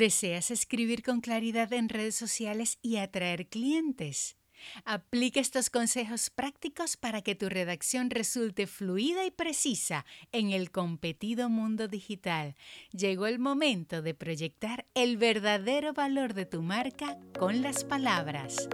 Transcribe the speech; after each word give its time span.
¿Deseas 0.00 0.50
escribir 0.50 1.02
con 1.02 1.20
claridad 1.20 1.70
en 1.74 1.90
redes 1.90 2.14
sociales 2.14 2.78
y 2.80 2.96
atraer 2.96 3.48
clientes? 3.48 4.38
Aplica 4.86 5.40
estos 5.40 5.68
consejos 5.68 6.30
prácticos 6.30 6.96
para 6.96 7.20
que 7.20 7.34
tu 7.34 7.50
redacción 7.50 8.08
resulte 8.08 8.66
fluida 8.66 9.26
y 9.26 9.30
precisa 9.30 10.06
en 10.32 10.52
el 10.52 10.70
competido 10.70 11.50
mundo 11.50 11.86
digital. 11.86 12.56
Llegó 12.92 13.26
el 13.26 13.38
momento 13.38 14.00
de 14.00 14.14
proyectar 14.14 14.86
el 14.94 15.18
verdadero 15.18 15.92
valor 15.92 16.32
de 16.32 16.46
tu 16.46 16.62
marca 16.62 17.18
con 17.38 17.60
las 17.60 17.84
palabras. 17.84 18.70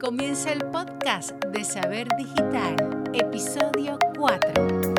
Comienza 0.00 0.50
el 0.50 0.64
podcast 0.72 1.30
de 1.44 1.62
Saber 1.62 2.08
Digital, 2.18 3.04
episodio 3.14 4.00
4. 4.16 4.95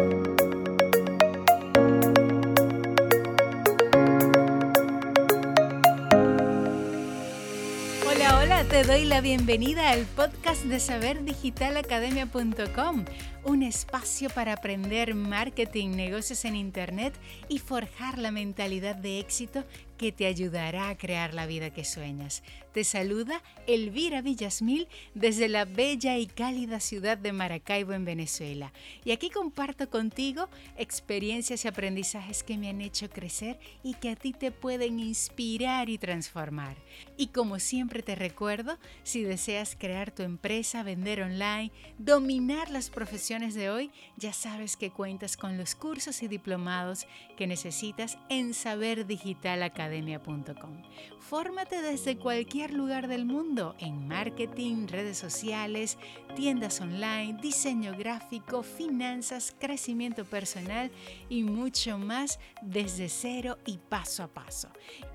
Te 8.77 8.83
doy 8.83 9.05
la 9.05 9.21
bienvenida 9.21 9.89
al 9.89 10.05
podcast 10.05 10.65
de 10.65 10.79
saberdigitalacademia.com, 10.79 13.05
un 13.43 13.63
espacio 13.63 14.29
para 14.29 14.53
aprender 14.53 15.15
marketing, 15.15 15.95
negocios 15.95 16.45
en 16.45 16.55
Internet 16.55 17.15
y 17.49 17.57
forjar 17.57 18.19
la 18.19 18.29
mentalidad 18.29 18.95
de 18.95 19.19
éxito 19.19 19.63
que 19.97 20.11
te 20.11 20.27
ayudará 20.27 20.89
a 20.89 20.97
crear 20.97 21.33
la 21.33 21.47
vida 21.47 21.71
que 21.71 21.83
sueñas. 21.83 22.43
Te 22.71 22.83
saluda 22.83 23.41
Elvira 23.65 24.21
Villasmil 24.21 24.87
desde 25.15 25.47
la 25.47 25.65
bella 25.65 26.17
y 26.17 26.27
cálida 26.27 26.79
ciudad 26.79 27.17
de 27.17 27.33
Maracaibo 27.33 27.93
en 27.93 28.05
Venezuela. 28.05 28.71
Y 29.03 29.11
aquí 29.11 29.31
comparto 29.31 29.89
contigo 29.89 30.47
experiencias 30.77 31.65
y 31.65 31.67
aprendizajes 31.67 32.43
que 32.43 32.57
me 32.57 32.69
han 32.69 32.81
hecho 32.81 33.09
crecer 33.09 33.59
y 33.83 33.95
que 33.95 34.11
a 34.11 34.15
ti 34.15 34.31
te 34.31 34.51
pueden 34.51 34.99
inspirar 34.99 35.89
y 35.89 35.97
transformar. 35.97 36.77
Y 37.17 37.27
como 37.27 37.57
siempre 37.57 38.03
te 38.03 38.13
recuerdo, 38.13 38.77
si 39.01 39.23
deseas 39.23 39.75
crear 39.75 40.11
tu 40.11 40.21
empresa, 40.21 40.83
vender 40.83 41.23
online, 41.23 41.71
dominar 41.97 42.69
las 42.69 42.91
profesiones 42.91 43.55
de 43.55 43.71
hoy, 43.71 43.91
ya 44.17 44.33
sabes 44.33 44.77
que 44.77 44.91
cuentas 44.91 45.35
con 45.35 45.57
los 45.57 45.73
cursos 45.73 46.21
y 46.21 46.27
diplomados 46.27 47.07
que 47.37 47.47
necesitas 47.47 48.19
en 48.29 48.53
Saber 48.53 49.07
Digital 49.07 49.63
Academy 49.63 49.86
academia.com. 49.87 50.83
Fórmate 51.19 51.81
desde 51.81 52.17
cualquier 52.17 52.73
lugar 52.73 53.07
del 53.07 53.25
mundo 53.25 53.75
en 53.79 54.07
marketing, 54.07 54.87
redes 54.87 55.17
sociales, 55.17 55.97
tiendas 56.35 56.81
online, 56.81 57.39
diseño 57.41 57.97
gráfico, 57.97 58.63
finanzas, 58.63 59.55
crecimiento 59.57 60.25
personal 60.25 60.91
y 61.29 61.43
mucho 61.43 61.97
más 61.97 62.39
desde 62.61 63.07
cero 63.09 63.57
y 63.65 63.77
paso 63.77 64.23
a 64.23 64.27
paso. 64.27 64.69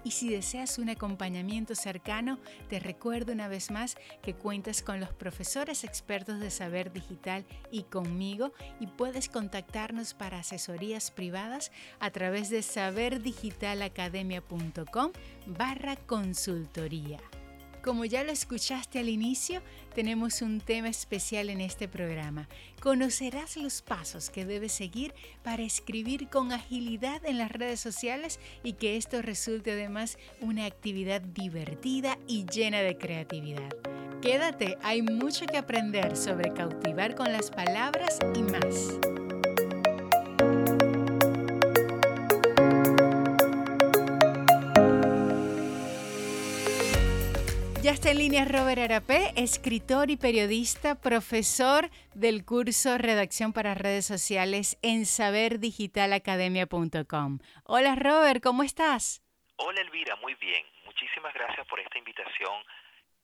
Y 0.04 0.12
si 0.12 0.28
deseas 0.28 0.78
un 0.78 0.90
acompañamiento 0.90 1.74
cercano, 1.74 2.38
te 2.68 2.78
recuerdo 2.80 3.32
una 3.32 3.48
vez 3.48 3.70
más 3.70 3.96
que 4.22 4.34
cuentas 4.34 4.82
con 4.82 5.00
los 5.00 5.12
profesores 5.12 5.84
expertos 5.84 6.40
de 6.40 6.50
saber 6.50 6.92
digital 6.92 7.44
y 7.70 7.84
conmigo 7.84 8.52
y 8.80 8.86
puedes 8.86 9.28
contactarnos 9.28 10.14
para 10.14 10.40
asesorías 10.40 11.10
privadas 11.10 11.72
a 12.00 12.10
través 12.10 12.50
de 12.50 12.62
saberdigitalacademia.com 12.62 14.61
barra 15.46 15.96
consultoría. 15.96 17.18
Como 17.82 18.04
ya 18.04 18.22
lo 18.22 18.30
escuchaste 18.30 19.00
al 19.00 19.08
inicio, 19.08 19.60
tenemos 19.92 20.40
un 20.40 20.60
tema 20.60 20.88
especial 20.88 21.50
en 21.50 21.60
este 21.60 21.88
programa. 21.88 22.48
Conocerás 22.80 23.56
los 23.56 23.82
pasos 23.82 24.30
que 24.30 24.44
debes 24.44 24.70
seguir 24.70 25.12
para 25.42 25.64
escribir 25.64 26.28
con 26.28 26.52
agilidad 26.52 27.24
en 27.24 27.38
las 27.38 27.50
redes 27.50 27.80
sociales 27.80 28.38
y 28.62 28.74
que 28.74 28.96
esto 28.96 29.20
resulte 29.20 29.72
además 29.72 30.16
una 30.40 30.66
actividad 30.66 31.22
divertida 31.22 32.18
y 32.28 32.46
llena 32.46 32.82
de 32.82 32.96
creatividad. 32.96 33.70
Quédate, 34.20 34.78
hay 34.82 35.02
mucho 35.02 35.46
que 35.46 35.58
aprender 35.58 36.16
sobre 36.16 36.52
cautivar 36.52 37.16
con 37.16 37.32
las 37.32 37.50
palabras 37.50 38.20
y 38.36 38.42
más. 38.42 39.21
Ya 47.92 47.96
está 47.96 48.10
en 48.10 48.18
línea 48.24 48.46
Robert 48.46 48.80
Arapé, 48.80 49.34
escritor 49.36 50.08
y 50.08 50.16
periodista, 50.16 50.98
profesor 50.98 51.90
del 52.14 52.46
curso 52.46 52.96
Redacción 52.96 53.52
para 53.52 53.74
Redes 53.74 54.06
Sociales 54.06 54.78
en 54.80 55.04
saberdigitalacademia.com. 55.04 57.40
Hola 57.64 57.94
Robert, 57.94 58.42
¿cómo 58.42 58.62
estás? 58.62 59.22
Hola 59.56 59.82
Elvira, 59.82 60.16
muy 60.16 60.34
bien. 60.36 60.64
Muchísimas 60.86 61.34
gracias 61.34 61.66
por 61.66 61.80
esta 61.80 61.98
invitación 61.98 62.64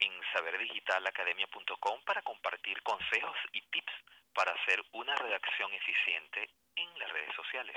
en 0.01 0.13
saberdigitalacademia.com 0.35 2.03
para 2.05 2.21
compartir 2.21 2.83
consejos 2.83 3.39
y 3.55 3.63
tips 3.71 3.95
para 4.35 4.53
hacer 4.53 4.85
una 4.93 5.17
redacción 5.17 5.73
eficiente 5.73 6.51
en 6.77 6.99
las 6.99 7.11
redes 7.11 7.35
sociales. 7.35 7.75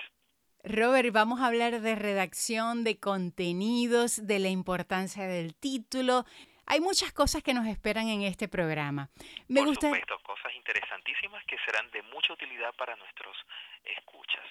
Robert, 0.63 1.11
vamos 1.11 1.41
a 1.41 1.47
hablar 1.47 1.81
de 1.81 1.95
redacción, 1.95 2.83
de 2.83 2.99
contenidos, 2.99 4.27
de 4.27 4.37
la 4.37 4.49
importancia 4.49 5.25
del 5.25 5.55
título, 5.55 6.23
hay 6.71 6.79
muchas 6.79 7.11
cosas 7.11 7.43
que 7.43 7.53
nos 7.53 7.67
esperan 7.67 8.07
en 8.07 8.21
este 8.21 8.47
programa. 8.47 9.09
Me 9.49 9.59
por 9.59 9.67
gusta... 9.67 9.87
supuesto, 9.87 10.17
cosas 10.23 10.55
interesantísimas 10.55 11.43
que 11.43 11.57
serán 11.65 11.91
de 11.91 12.01
mucha 12.03 12.31
utilidad 12.31 12.73
para 12.75 12.95
nuestros 12.95 13.35
escuchas. 13.83 14.45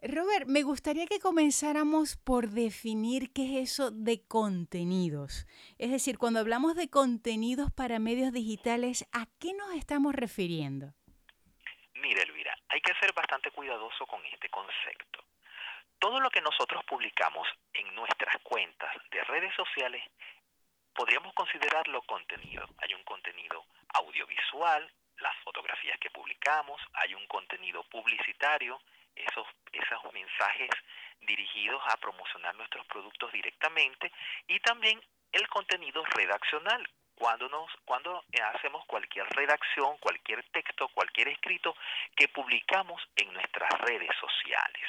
Robert, 0.00 0.46
me 0.46 0.62
gustaría 0.62 1.04
que 1.04 1.20
comenzáramos 1.20 2.16
por 2.16 2.48
definir 2.48 3.30
qué 3.34 3.44
es 3.44 3.72
eso 3.72 3.90
de 3.90 4.26
contenidos. 4.26 5.46
Es 5.76 5.90
decir, 5.90 6.16
cuando 6.16 6.40
hablamos 6.40 6.76
de 6.76 6.88
contenidos 6.88 7.70
para 7.72 7.98
medios 7.98 8.32
digitales, 8.32 9.06
¿a 9.12 9.26
qué 9.38 9.52
nos 9.52 9.74
estamos 9.74 10.14
refiriendo? 10.14 10.94
Mira, 12.00 12.22
Elvira, 12.22 12.56
hay 12.70 12.80
que 12.80 12.94
ser 13.00 13.12
bastante 13.12 13.50
cuidadoso 13.50 14.06
con 14.06 14.24
este 14.32 14.48
concepto. 14.48 15.22
Todo 15.98 16.20
lo 16.20 16.30
que 16.30 16.40
nosotros 16.40 16.82
publicamos 16.86 17.46
en 17.74 17.94
nuestras 17.94 18.40
cuentas 18.42 18.88
de 19.10 19.22
redes 19.24 19.52
sociales 19.54 20.02
podríamos 20.98 21.32
considerarlo 21.32 22.02
contenido. 22.02 22.66
Hay 22.78 22.92
un 22.92 23.04
contenido 23.04 23.64
audiovisual, 23.94 24.90
las 25.18 25.36
fotografías 25.44 25.96
que 26.00 26.10
publicamos, 26.10 26.80
hay 26.92 27.14
un 27.14 27.24
contenido 27.28 27.84
publicitario, 27.84 28.80
esos, 29.14 29.46
esos 29.72 30.12
mensajes 30.12 30.70
dirigidos 31.20 31.80
a 31.86 31.96
promocionar 31.98 32.56
nuestros 32.56 32.84
productos 32.86 33.30
directamente 33.30 34.10
y 34.48 34.58
también 34.58 35.00
el 35.30 35.46
contenido 35.48 36.04
redaccional. 36.04 36.84
Cuando, 37.14 37.48
nos, 37.48 37.70
cuando 37.84 38.24
hacemos 38.54 38.84
cualquier 38.86 39.26
redacción, 39.30 39.98
cualquier 39.98 40.42
texto, 40.50 40.88
cualquier 40.88 41.28
escrito 41.28 41.76
que 42.16 42.28
publicamos 42.28 43.00
en 43.14 43.32
nuestras 43.32 43.70
redes 43.82 44.10
sociales. 44.20 44.88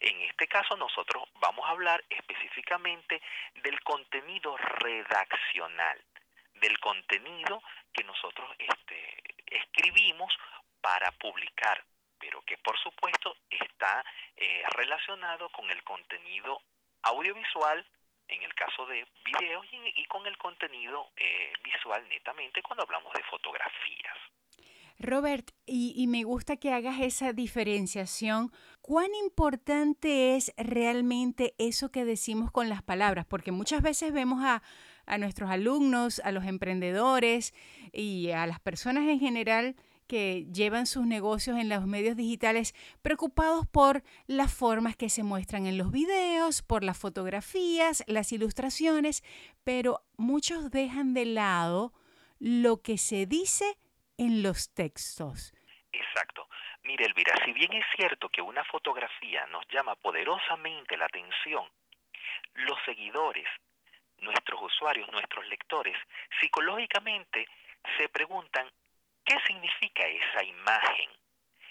En 0.00 0.20
este 0.22 0.46
caso 0.48 0.76
nosotros 0.76 1.24
vamos 1.34 1.64
a 1.66 1.70
hablar 1.70 2.04
específicamente 2.08 3.20
del 3.54 3.80
contenido 3.82 4.56
redaccional, 4.56 6.02
del 6.54 6.78
contenido 6.80 7.62
que 7.92 8.04
nosotros 8.04 8.50
este, 8.58 9.22
escribimos 9.46 10.32
para 10.80 11.10
publicar, 11.12 11.84
pero 12.18 12.42
que 12.42 12.58
por 12.58 12.78
supuesto 12.78 13.36
está 13.48 14.04
eh, 14.36 14.62
relacionado 14.76 15.48
con 15.50 15.70
el 15.70 15.82
contenido 15.82 16.60
audiovisual, 17.02 17.86
en 18.28 18.42
el 18.42 18.54
caso 18.54 18.86
de 18.86 19.06
videos, 19.24 19.66
y, 19.70 20.04
con 20.06 20.26
el 20.26 20.36
contenido 20.38 21.10
eh, 21.16 21.52
visual 21.62 22.08
netamente 22.08 22.62
cuando 22.62 22.84
hablamos 22.84 23.12
de 23.12 23.22
fotografías. 23.24 24.16
Robert, 24.98 25.50
y, 25.66 26.06
me 26.06 26.24
gusta 26.24 26.56
que 26.56 26.72
hagas 26.72 27.00
esa 27.00 27.32
diferenciación. 27.32 28.52
¿Cuán 28.80 29.14
importante 29.14 30.36
es 30.36 30.52
realmente 30.56 31.54
eso 31.58 31.90
que 31.90 32.04
decimos 32.04 32.50
con 32.50 32.68
las 32.68 32.82
palabras? 32.82 33.26
Porque 33.26 33.50
muchas 33.52 33.82
veces 33.82 34.12
vemos 34.12 34.44
a, 34.44 34.62
a 35.06 35.18
nuestros 35.18 35.50
alumnos, 35.50 36.20
a 36.24 36.32
los 36.32 36.44
emprendedores 36.44 37.54
y 37.92 38.30
a 38.30 38.46
las 38.46 38.60
personas 38.60 39.08
en 39.08 39.18
general 39.18 39.76
que 40.06 40.46
llevan 40.52 40.86
sus 40.86 41.06
negocios 41.06 41.58
en 41.58 41.68
los 41.68 41.86
medios 41.86 42.16
digitales 42.16 42.74
preocupados 43.02 43.66
por 43.66 44.02
las 44.26 44.52
formas 44.52 44.96
que 44.96 45.08
se 45.08 45.22
muestran 45.22 45.66
en 45.66 45.78
los 45.78 45.90
videos, 45.90 46.62
por 46.62 46.84
las 46.84 46.98
fotografías, 46.98 48.04
las 48.06 48.32
ilustraciones, 48.32 49.22
pero 49.64 50.02
muchos 50.16 50.70
dejan 50.70 51.14
de 51.14 51.24
lado 51.24 51.92
lo 52.38 52.82
que 52.82 52.98
se 52.98 53.26
dice 53.26 53.78
en 54.18 54.42
los 54.42 54.72
textos. 54.74 55.52
Exacto. 55.92 56.48
Mire, 56.82 57.06
Elvira, 57.06 57.34
si 57.44 57.52
bien 57.52 57.72
es 57.72 57.84
cierto 57.96 58.28
que 58.28 58.42
una 58.42 58.64
fotografía 58.64 59.46
nos 59.46 59.66
llama 59.68 59.94
poderosamente 59.96 60.96
la 60.96 61.06
atención, 61.06 61.64
los 62.54 62.78
seguidores, 62.84 63.46
nuestros 64.18 64.60
usuarios, 64.62 65.10
nuestros 65.10 65.46
lectores, 65.48 65.96
psicológicamente 66.40 67.46
se 67.96 68.08
preguntan 68.08 68.70
qué 69.24 69.36
significa 69.46 70.06
esa 70.06 70.44
imagen. 70.44 71.10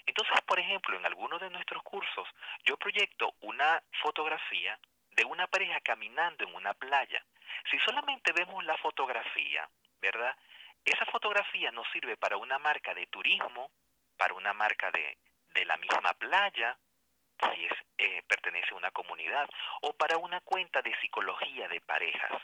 Entonces, 0.06 0.40
por 0.42 0.58
ejemplo, 0.58 0.96
en 0.96 1.06
algunos 1.06 1.40
de 1.40 1.50
nuestros 1.50 1.82
cursos 1.82 2.28
yo 2.64 2.76
proyecto 2.76 3.34
una 3.40 3.82
fotografía 4.02 4.78
de 5.10 5.24
una 5.24 5.46
pareja 5.46 5.80
caminando 5.80 6.44
en 6.44 6.54
una 6.54 6.74
playa. 6.74 7.24
Si 7.70 7.78
solamente 7.80 8.32
vemos 8.32 8.64
la 8.64 8.76
fotografía, 8.78 9.68
¿verdad? 10.00 10.36
Esa 10.84 11.06
fotografía 11.06 11.70
nos 11.70 11.86
sirve 11.92 12.16
para 12.16 12.36
una 12.36 12.58
marca 12.58 12.94
de 12.94 13.06
turismo, 13.06 13.70
para 14.16 14.34
una 14.34 14.52
marca 14.52 14.90
de, 14.90 15.16
de 15.54 15.64
la 15.64 15.76
misma 15.76 16.12
playa, 16.14 16.76
si 17.54 17.64
es, 17.64 17.72
eh, 17.98 18.22
pertenece 18.26 18.72
a 18.72 18.76
una 18.76 18.90
comunidad, 18.90 19.48
o 19.82 19.92
para 19.94 20.18
una 20.18 20.40
cuenta 20.40 20.82
de 20.82 20.94
psicología 21.00 21.68
de 21.68 21.80
parejas. 21.80 22.42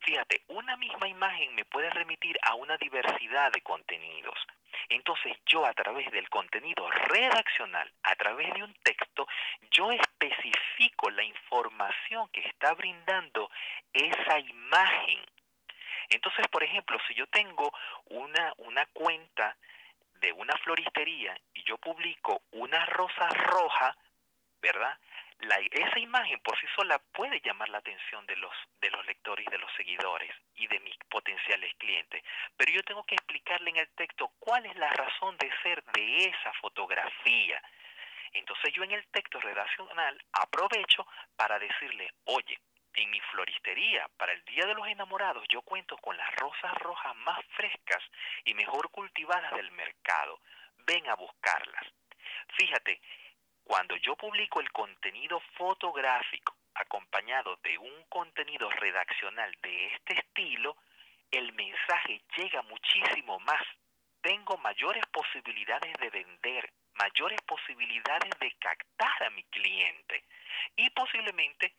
Fíjate, 0.00 0.42
una 0.48 0.76
misma 0.76 1.08
imagen 1.08 1.54
me 1.54 1.64
puede 1.66 1.90
remitir 1.90 2.38
a 2.42 2.54
una 2.54 2.76
diversidad 2.78 3.52
de 3.52 3.60
contenidos. 3.60 4.38
Entonces 4.88 5.36
yo 5.46 5.66
a 5.66 5.74
través 5.74 6.10
del 6.10 6.28
contenido 6.30 6.88
redaccional, 6.90 7.92
a 8.02 8.14
través 8.16 8.52
de 8.54 8.64
un 8.64 8.74
texto, 8.82 9.26
yo 9.70 9.92
especifico 9.92 11.10
la 11.10 11.22
información 11.22 12.28
que 12.28 12.40
está 12.40 12.72
brindando 12.74 13.50
esa 13.92 14.38
imagen. 14.38 15.20
Entonces, 16.10 16.46
por 16.48 16.62
ejemplo, 16.62 16.98
si 17.06 17.14
yo 17.14 17.26
tengo 17.28 17.72
una, 18.06 18.52
una 18.58 18.84
cuenta 18.86 19.56
de 20.20 20.32
una 20.32 20.56
floristería 20.58 21.38
y 21.54 21.62
yo 21.64 21.78
publico 21.78 22.42
una 22.52 22.84
rosa 22.86 23.28
roja, 23.28 23.96
¿verdad? 24.60 24.98
Esa 25.70 25.98
imagen 25.98 26.38
por 26.40 26.58
sí 26.60 26.66
sola 26.76 26.98
puede 27.12 27.40
llamar 27.40 27.70
la 27.70 27.78
atención 27.78 28.26
de 28.26 28.36
los, 28.36 28.52
de 28.80 28.90
los 28.90 29.06
lectores 29.06 29.46
de 29.46 29.56
los 29.56 29.72
seguidores 29.74 30.30
y 30.54 30.66
de 30.66 30.78
mis 30.80 30.96
potenciales 31.08 31.74
clientes, 31.76 32.22
pero 32.56 32.70
yo 32.70 32.82
tengo 32.82 33.04
que 33.04 33.14
explicarle 33.14 33.70
en 33.70 33.78
el 33.78 33.88
texto 33.90 34.30
cuál 34.38 34.66
es 34.66 34.76
la 34.76 34.90
razón 34.90 35.38
de 35.38 35.50
ser 35.62 35.82
de 35.94 36.24
esa 36.26 36.52
fotografía. 36.60 37.62
Entonces 38.32 38.72
yo 38.74 38.84
en 38.84 38.92
el 38.92 39.06
texto 39.08 39.40
redaccional 39.40 40.22
aprovecho 40.32 41.06
para 41.36 41.58
decirle, 41.58 42.12
oye, 42.24 42.60
en 42.94 43.10
mi 43.10 43.20
para 44.18 44.32
el 44.32 44.44
Día 44.44 44.66
de 44.66 44.74
los 44.74 44.86
Enamorados, 44.88 45.42
yo 45.48 45.62
cuento 45.62 45.96
con 45.96 46.14
las 46.14 46.36
rosas 46.36 46.74
rojas 46.78 47.16
más 47.16 47.38
frescas 47.56 48.02
y 48.44 48.52
mejor 48.52 48.90
cultivadas 48.90 49.54
del 49.54 49.70
mercado. 49.72 50.38
Ven 50.86 51.08
a 51.08 51.14
buscarlas. 51.14 51.86
Fíjate, 52.58 53.00
cuando 53.64 53.96
yo 53.96 54.16
publico 54.16 54.60
el 54.60 54.70
contenido 54.70 55.40
fotográfico 55.56 56.54
acompañado 56.74 57.56
de 57.62 57.78
un 57.78 58.04
contenido 58.10 58.68
redaccional 58.68 59.50
de 59.62 59.86
este 59.94 60.14
estilo, 60.14 60.76
el 61.30 61.52
mensaje 61.54 62.20
llega 62.36 62.60
muchísimo 62.62 63.40
más. 63.40 63.62
Tengo 64.20 64.58
mayores 64.58 65.06
posibilidades 65.06 65.94
de 65.94 66.10
vender, 66.10 66.70
mayores 66.94 67.40
posibilidades 67.46 68.38
de 68.40 68.52
captar 68.58 69.22
a 69.24 69.30
mi 69.30 69.42
cliente 69.44 70.24
y 70.76 70.90
posiblemente 70.90 71.72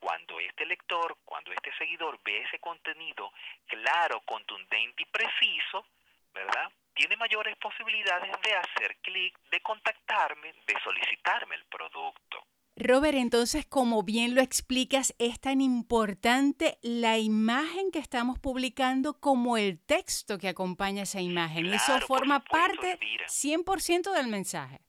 cuando 0.00 0.38
este 0.40 0.66
lector, 0.66 1.16
cuando 1.24 1.52
este 1.52 1.72
seguidor 1.76 2.18
ve 2.24 2.42
ese 2.42 2.58
contenido 2.58 3.32
claro, 3.66 4.20
contundente 4.24 5.02
y 5.02 5.06
preciso, 5.06 5.86
¿verdad? 6.32 6.70
Tiene 6.94 7.16
mayores 7.16 7.56
posibilidades 7.56 8.32
de 8.42 8.54
hacer 8.54 8.96
clic, 9.02 9.38
de 9.50 9.60
contactarme, 9.60 10.52
de 10.66 10.74
solicitarme 10.82 11.56
el 11.56 11.64
producto. 11.66 12.46
Robert, 12.78 13.16
entonces, 13.16 13.64
como 13.64 14.02
bien 14.02 14.34
lo 14.34 14.42
explicas, 14.42 15.14
es 15.18 15.40
tan 15.40 15.62
importante 15.62 16.78
la 16.82 17.16
imagen 17.16 17.90
que 17.90 17.98
estamos 17.98 18.38
publicando 18.38 19.18
como 19.18 19.56
el 19.56 19.80
texto 19.80 20.36
que 20.36 20.48
acompaña 20.48 21.04
esa 21.04 21.22
imagen. 21.22 21.72
Eso 21.72 21.98
forma 22.00 22.40
parte 22.40 22.98
100% 23.26 24.12
del 24.12 24.26
mensaje. 24.26 24.80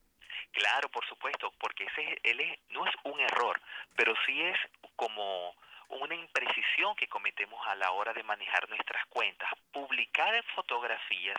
Claro, 0.51 0.89
por 0.89 1.05
supuesto, 1.07 1.53
porque 1.59 1.85
ese 1.85 2.19
él 2.23 2.39
no 2.71 2.85
es 2.85 2.93
un 3.05 3.19
error, 3.21 3.61
pero 3.95 4.13
sí 4.25 4.41
es 4.41 4.57
como 4.97 5.55
una 5.89 6.15
imprecisión 6.15 6.95
que 6.95 7.07
cometemos 7.07 7.65
a 7.65 7.75
la 7.75 7.91
hora 7.91 8.11
de 8.13 8.23
manejar 8.23 8.67
nuestras 8.67 9.05
cuentas. 9.05 9.49
Publicar 9.71 10.43
fotografías 10.55 11.37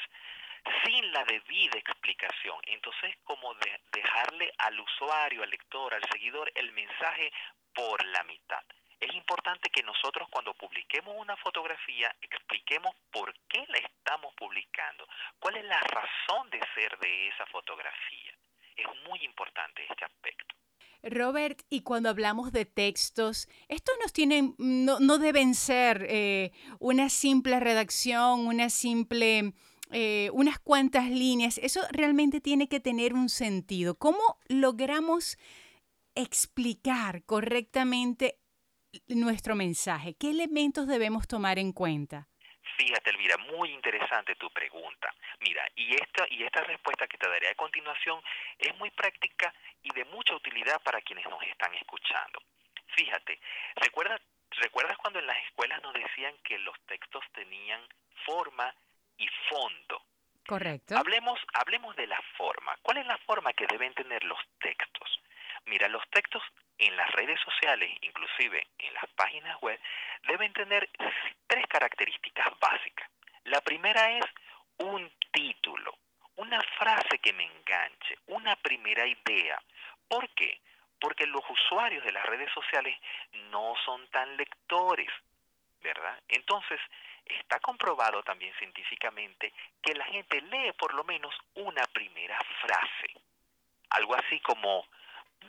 sin 0.85 1.13
la 1.13 1.25
debida 1.25 1.79
explicación. 1.79 2.59
Entonces, 2.67 3.17
como 3.25 3.55
de 3.55 3.81
dejarle 3.93 4.53
al 4.59 4.81
usuario, 4.81 5.43
al 5.43 5.51
lector, 5.51 5.95
al 5.95 6.03
seguidor 6.11 6.51
el 6.55 6.73
mensaje 6.73 7.31
por 7.75 8.05
la 8.07 8.23
mitad. 8.25 8.63
Es 9.01 9.15
importante 9.15 9.71
que 9.71 9.83
nosotros 9.83 10.29
cuando 10.31 10.55
publiquemos 10.55 11.15
una 11.17 11.37
fotografía 11.37 12.13
expliquemos 12.21 12.95
por 13.13 13.33
qué 13.49 13.65
la 13.69 13.79
estamos 13.79 14.35
publicando, 14.35 15.07
cuál 15.39 15.57
es 15.57 15.65
la 15.65 15.81
razón 15.81 16.51
de 16.51 16.61
ser 16.75 16.99
de 16.99 17.29
esa 17.29 17.47
fotografía. 17.47 18.33
Es 18.75 18.87
muy 19.07 19.21
importante 19.25 19.87
este 19.89 20.05
aspecto. 20.05 20.55
Robert, 21.03 21.63
y 21.71 21.83
cuando 21.83 22.09
hablamos 22.09 22.53
de 22.53 22.65
textos, 22.65 23.49
estos 23.69 23.95
nos 24.03 24.13
tienen, 24.13 24.55
no, 24.59 24.99
no 25.01 25.19
deben 25.19 25.55
ser 25.55 26.07
eh, 26.09 26.53
una 26.81 27.09
simple 27.09 27.61
redacción, 27.61 28.47
una 28.47 28.69
simple, 28.69 29.55
eh, 29.91 30.31
unas 30.33 30.59
cuantas 30.59 31.09
líneas. 31.09 31.59
Eso 31.63 31.81
realmente 31.91 32.41
tiene 32.41 32.69
que 32.69 32.81
tener 32.81 33.15
un 33.15 33.29
sentido. 33.29 33.97
¿Cómo 33.97 34.39
logramos 34.49 35.39
explicar 36.15 37.23
correctamente 37.25 38.39
nuestro 39.07 39.55
mensaje? 39.55 40.15
¿Qué 40.15 40.31
elementos 40.31 40.89
debemos 40.89 41.29
tomar 41.29 41.59
en 41.59 41.73
cuenta? 41.73 42.29
Fíjate, 42.79 43.11
Elvira, 43.11 43.37
muy 43.39 43.73
interesante 43.73 44.37
tu 44.37 44.49
pregunta. 44.51 45.13
Mira, 45.41 45.69
y 45.75 45.97
esta, 45.97 46.27
y 46.31 46.45
esta 46.45 46.63
respuesta 46.63 47.09
que 47.09 47.19
te 47.19 47.29
daré 47.29 47.49
a 47.49 47.55
continuación 47.57 48.23
es 48.57 48.73
muy 48.77 48.93
práctica 48.93 49.53
y 49.83 49.93
de 49.93 50.05
mucha 50.05 50.37
utilidad 50.37 50.81
para 50.83 51.01
quienes 51.01 51.27
nos 51.27 51.43
están 51.43 51.75
escuchando. 51.75 52.41
Fíjate, 52.95 53.41
¿recuerdas, 53.75 54.21
¿recuerdas 54.53 54.97
cuando 54.99 55.19
en 55.19 55.27
las 55.27 55.45
escuelas 55.47 55.83
nos 55.83 55.93
decían 55.93 56.37
que 56.45 56.57
los 56.61 56.79
textos 56.87 57.25
tenían 57.33 57.81
forma 58.25 58.73
y 59.17 59.27
fondo? 59.49 60.01
Correcto. 60.47 60.97
Hablemos, 60.97 61.41
hablemos 61.55 61.97
de 61.97 62.07
la 62.07 62.23
forma. 62.37 62.77
¿Cuál 62.83 62.99
es 62.99 63.07
la 63.07 63.19
forma 63.19 63.53
que 63.55 63.67
deben 63.67 63.93
tener 63.95 64.23
los 64.23 64.39
textos? 64.61 65.21
Mira, 65.69 65.87
los 65.89 66.09
textos 66.11 66.43
en 66.79 66.97
las 66.97 67.11
redes 67.13 67.39
sociales, 67.41 67.91
inclusive 68.01 68.67
en 68.79 68.95
las 68.95 69.07
páginas 69.11 69.61
web, 69.61 69.79
deben 70.27 70.53
tener 70.53 70.89
tres 71.47 71.67
características 71.67 72.59
básicas. 72.59 73.09
La 73.45 73.61
primera 73.61 74.11
es 74.19 74.25
un 74.79 75.11
título, 75.31 75.99
una 76.37 76.61
frase 76.79 77.19
que 77.19 77.33
me 77.33 77.45
enganche, 77.45 78.19
una 78.29 78.57
primera 78.57 79.07
idea. 79.07 79.61
¿Por 80.09 80.29
qué? 80.31 80.61
Porque 81.01 81.27
los 81.27 81.43
usuarios 81.49 82.05
de 82.05 82.13
las 82.13 82.25
redes 82.25 82.51
sociales 82.53 82.97
no 83.51 83.75
son 83.85 84.09
tan 84.09 84.37
lectores, 84.37 85.11
¿verdad? 85.83 86.19
Entonces, 86.29 86.81
está 87.27 87.61
comprobado 87.61 88.23
también 88.23 88.55
científicamente 88.55 89.53
que 89.83 89.95
la 89.95 90.05
gente 90.07 90.41
lee 90.41 90.73
por 90.79 90.95
lo 90.95 91.05
menos 91.05 91.35
una 91.55 91.83
primera 91.89 92.39
frase. 92.63 93.13
Algo 93.91 94.15
así 94.15 94.41
como, 94.41 94.87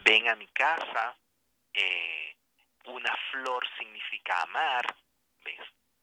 ven 0.03 0.27
a 0.27 0.36
mi 0.36 0.48
casa, 0.48 1.15
eh, 1.74 2.36
una 2.86 3.15
flor 3.31 3.67
significa 3.77 4.41
amar, 4.41 4.86
¿ves? 5.43 5.60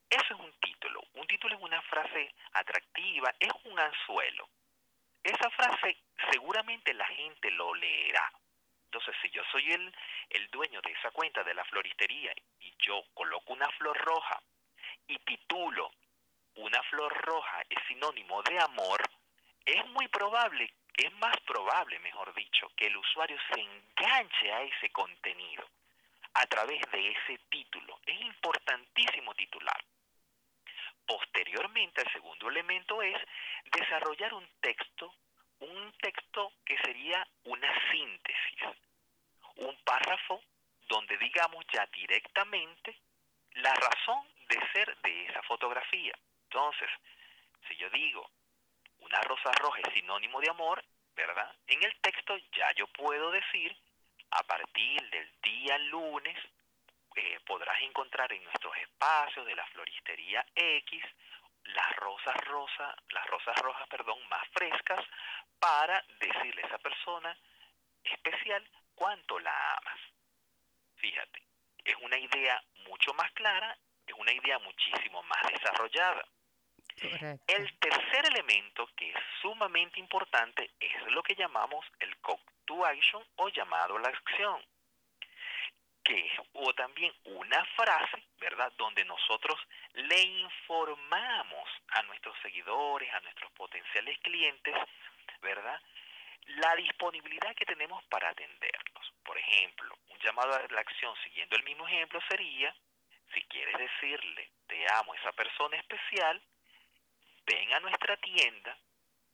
Eso 0.09 0.35
es 0.35 0.41
un 0.41 0.53
título. 0.61 1.03
Un 1.15 1.27
título 1.27 1.57
es 1.57 1.63
una 1.63 1.83
frase 1.83 2.33
atractiva, 2.53 3.35
es 3.41 3.51
un 3.65 3.79
anzuelo. 3.79 4.49
Esa 5.23 5.51
frase 5.51 5.97
seguramente 6.31 6.95
la 6.95 7.07
gente 7.07 7.51
lo 7.51 7.75
leerá. 7.75 8.33
Entonces, 8.85 9.15
si 9.21 9.31
yo 9.31 9.43
soy 9.51 9.73
el, 9.73 9.95
el 10.31 10.49
dueño 10.51 10.81
de 10.81 10.93
esa 10.93 11.11
cuenta 11.11 11.43
de 11.43 11.55
la 11.55 11.65
floristería 11.65 12.33
y 12.61 12.73
yo 12.79 13.03
coloco 13.15 13.53
una 13.53 13.69
flor 13.71 13.97
roja 13.99 14.41
y 15.09 15.19
titulo 15.19 15.91
una 16.57 16.83
flor 16.85 17.13
roja 17.25 17.63
es 17.69 17.79
sinónimo 17.87 18.43
de 18.43 18.59
amor, 18.61 19.03
es 19.65 19.87
muy 19.91 20.09
probable 20.09 20.73
es 20.97 21.13
más 21.15 21.39
probable, 21.41 21.99
mejor 22.01 22.35
dicho, 22.35 22.71
que 22.77 22.87
el 22.87 22.97
usuario 22.97 23.37
se 23.53 23.61
enganche 23.61 24.53
a 24.53 24.63
ese 24.63 24.91
contenido 24.91 25.69
a 26.35 26.47
través 26.47 26.81
de 26.91 27.13
ese 27.13 27.39
título. 27.51 27.99
Es 28.07 28.21
importantísimo 28.21 29.35
titular. 29.35 29.83
Posteriormente, 31.07 32.03
el 32.03 32.13
segundo 32.13 32.49
elemento 32.49 33.01
es 33.03 33.17
desarrollar 33.73 34.35
un 34.35 34.49
texto, 34.61 35.15
un 35.61 35.93
texto 36.01 36.53
que 36.65 36.77
sería 36.79 37.27
una 37.45 37.73
síntesis, 37.91 38.61
un 39.57 39.77
párrafo 39.85 40.43
donde 40.89 41.17
digamos 41.19 41.65
ya 41.73 41.87
directamente 41.87 42.97
la 43.55 43.73
razón 43.75 44.27
de 44.49 44.59
ser 44.73 44.97
de 44.99 45.27
esa 45.27 45.43
fotografía. 45.43 46.15
Entonces, 46.45 46.89
si 47.69 47.77
yo 47.77 47.89
digo, 47.91 48.31
rosa 49.37 49.53
roja 49.59 49.81
es 49.81 49.95
sinónimo 49.95 50.41
de 50.41 50.51
amor, 50.51 50.83
¿verdad? 51.15 51.55
En 51.67 51.83
el 51.83 51.95
texto 52.01 52.37
ya 52.57 52.73
yo 52.73 52.87
puedo 52.89 53.31
decir, 53.31 53.77
a 54.31 54.43
partir 54.45 55.11
del 55.11 55.31
día 55.43 55.79
lunes, 55.79 56.37
eh, 57.15 57.39
podrás 57.47 57.81
encontrar 57.83 58.33
en 58.33 58.45
nuestros 58.45 58.77
espacios 58.77 59.47
de 59.47 59.55
la 59.55 59.67
floristería 59.69 60.45
X 60.55 61.03
las 61.65 61.97
rosas 61.97 62.37
rosas, 62.45 62.95
las 63.11 63.27
rosas 63.27 63.57
rojas, 63.59 63.89
perdón, 63.89 64.19
más 64.29 64.47
frescas 64.53 65.05
para 65.59 66.03
decirle 66.21 66.63
a 66.63 66.67
esa 66.67 66.79
persona 66.79 67.37
especial 68.05 68.69
cuánto 68.95 69.39
la 69.41 69.75
amas. 69.75 70.01
Fíjate, 70.97 71.43
es 71.85 71.97
una 72.03 72.19
idea 72.19 72.63
mucho 72.89 73.13
más 73.15 73.31
clara, 73.33 73.77
es 74.07 74.15
una 74.15 74.33
idea 74.33 74.59
muchísimo 74.61 75.23
más 75.25 75.43
desarrollada. 75.53 76.25
El 76.99 77.79
tercer 77.79 78.27
elemento 78.33 78.89
que 78.97 79.11
es 79.11 79.17
sumamente 79.43 80.01
importante 80.01 80.71
es 80.81 81.13
lo 81.13 81.23
que 81.23 81.35
llamamos 81.35 81.85
el 82.01 82.17
call 82.21 82.39
to 82.65 82.87
action 82.87 83.23
o 83.37 83.49
llamado 83.51 83.97
a 83.97 84.01
la 84.01 84.09
acción 84.09 84.63
que 86.07 86.31
o 86.53 86.73
también 86.75 87.13
una 87.25 87.65
frase, 87.75 88.23
¿verdad? 88.39 88.73
Donde 88.79 89.05
nosotros 89.05 89.59
le 89.95 90.23
informamos 90.23 91.69
a 91.89 92.03
nuestros 92.05 92.37
seguidores, 92.43 93.13
a 93.13 93.21
nuestros 93.21 93.51
potenciales 93.53 94.17
clientes, 94.21 94.75
¿verdad? 95.43 95.81
La 96.47 96.77
disponibilidad 96.77 97.57
que 97.57 97.67
tenemos 97.67 98.05
para 98.05 98.29
atenderlos. 98.29 99.13
Por 99.25 99.37
ejemplo, 99.37 99.99
un 100.11 100.19
llamado 100.21 100.55
a 100.55 100.73
la 100.73 100.81
acción 100.81 101.13
siguiendo 101.25 101.57
el 101.57 101.65
mismo 101.65 101.89
ejemplo 101.89 102.21
sería, 102.29 102.73
si 103.35 103.43
quieres 103.43 103.77
decirle, 103.77 104.49
te 104.69 104.87
amo 104.93 105.13
a 105.13 105.17
esa 105.17 105.33
persona 105.33 105.77
especial, 105.77 106.41
ven 107.47 107.73
a 107.75 107.81
nuestra 107.81 108.17
tienda 108.17 108.77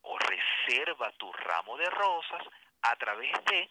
o 0.01 0.17
reserva 0.19 1.11
tu 1.13 1.31
ramo 1.33 1.77
de 1.77 1.89
rosas 1.89 2.43
a 2.83 2.95
través 2.95 3.33
de 3.45 3.69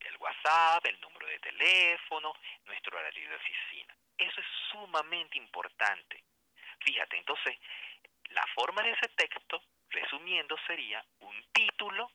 el 0.00 0.16
WhatsApp, 0.18 0.86
el 0.86 1.00
número 1.00 1.26
de 1.26 1.38
teléfono, 1.40 2.34
nuestro 2.64 2.96
horario 2.96 3.28
de 3.28 3.36
oficina. 3.36 3.94
Eso 4.16 4.40
es 4.40 4.46
sumamente 4.70 5.38
importante. 5.38 6.24
Fíjate, 6.80 7.18
entonces, 7.18 7.58
la 8.30 8.46
forma 8.54 8.82
de 8.82 8.92
ese 8.92 9.08
texto, 9.08 9.62
resumiendo, 9.90 10.56
sería 10.66 11.04
un 11.20 11.44
título, 11.52 12.10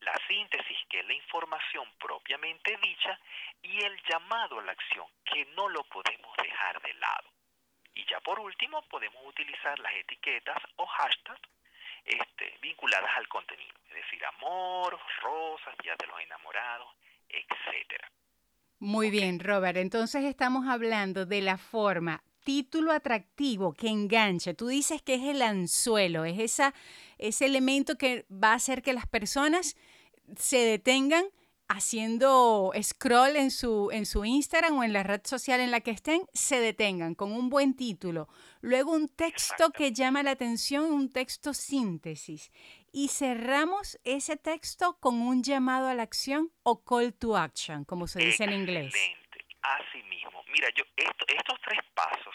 la 0.00 0.16
síntesis, 0.26 0.78
que 0.88 1.00
es 1.00 1.06
la 1.06 1.12
información 1.12 1.92
propiamente 1.98 2.78
dicha, 2.82 3.18
y 3.62 3.84
el 3.84 4.00
llamado 4.04 4.58
a 4.58 4.62
la 4.62 4.72
acción, 4.72 5.06
que 5.24 5.44
no 5.56 5.68
lo 5.68 5.84
podemos 5.84 6.34
dejar 6.38 6.80
de 6.80 6.94
lado. 6.94 7.30
Y 7.94 8.04
ya 8.08 8.20
por 8.20 8.38
último, 8.40 8.82
podemos 8.82 9.26
utilizar 9.26 9.78
las 9.78 9.92
etiquetas 9.94 10.58
o 10.76 10.86
hashtags 10.86 11.40
este, 12.04 12.58
vinculadas 12.62 13.10
al 13.16 13.28
contenido, 13.28 13.74
es 13.88 13.94
decir, 13.94 14.24
amor, 14.24 14.98
rosas, 15.22 15.74
días 15.82 15.98
de 15.98 16.06
los 16.06 16.20
enamorados, 16.20 16.88
etcétera. 17.28 18.10
Muy 18.78 19.10
bien, 19.10 19.40
Robert. 19.40 19.76
Entonces 19.76 20.24
estamos 20.24 20.66
hablando 20.66 21.26
de 21.26 21.42
la 21.42 21.58
forma 21.58 22.22
título 22.44 22.92
atractivo 22.92 23.74
que 23.74 23.88
engancha. 23.88 24.54
Tú 24.54 24.68
dices 24.68 25.02
que 25.02 25.14
es 25.14 25.22
el 25.22 25.42
anzuelo, 25.42 26.24
es 26.24 26.38
esa, 26.38 26.74
ese 27.18 27.46
elemento 27.46 27.96
que 27.96 28.24
va 28.30 28.52
a 28.52 28.54
hacer 28.54 28.82
que 28.82 28.92
las 28.92 29.06
personas 29.06 29.76
se 30.36 30.58
detengan 30.58 31.24
haciendo 31.70 32.72
scroll 32.82 33.36
en 33.36 33.52
su, 33.52 33.90
en 33.92 34.04
su 34.04 34.24
Instagram 34.24 34.78
o 34.78 34.82
en 34.82 34.92
la 34.92 35.04
red 35.04 35.20
social 35.24 35.60
en 35.60 35.70
la 35.70 35.80
que 35.80 35.92
estén, 35.92 36.22
se 36.32 36.58
detengan 36.58 37.14
con 37.14 37.30
un 37.30 37.48
buen 37.48 37.76
título. 37.76 38.26
Luego 38.60 38.90
un 38.90 39.08
texto 39.08 39.70
que 39.70 39.92
llama 39.92 40.24
la 40.24 40.32
atención, 40.32 40.86
un 40.86 41.12
texto 41.12 41.54
síntesis 41.54 42.50
y 42.92 43.06
cerramos 43.08 44.00
ese 44.02 44.36
texto 44.36 44.98
con 44.98 45.22
un 45.22 45.44
llamado 45.44 45.88
a 45.88 45.94
la 45.94 46.02
acción 46.02 46.50
o 46.64 46.84
call 46.84 47.14
to 47.14 47.36
action, 47.36 47.84
como 47.84 48.08
se 48.08 48.18
dice 48.18 48.44
en 48.44 48.52
inglés. 48.52 48.92
Así 49.62 50.02
mismo. 50.02 50.42
Mira, 50.48 50.68
yo 50.74 50.82
estos 50.96 51.60
tres 51.64 51.78
pasos, 51.94 52.34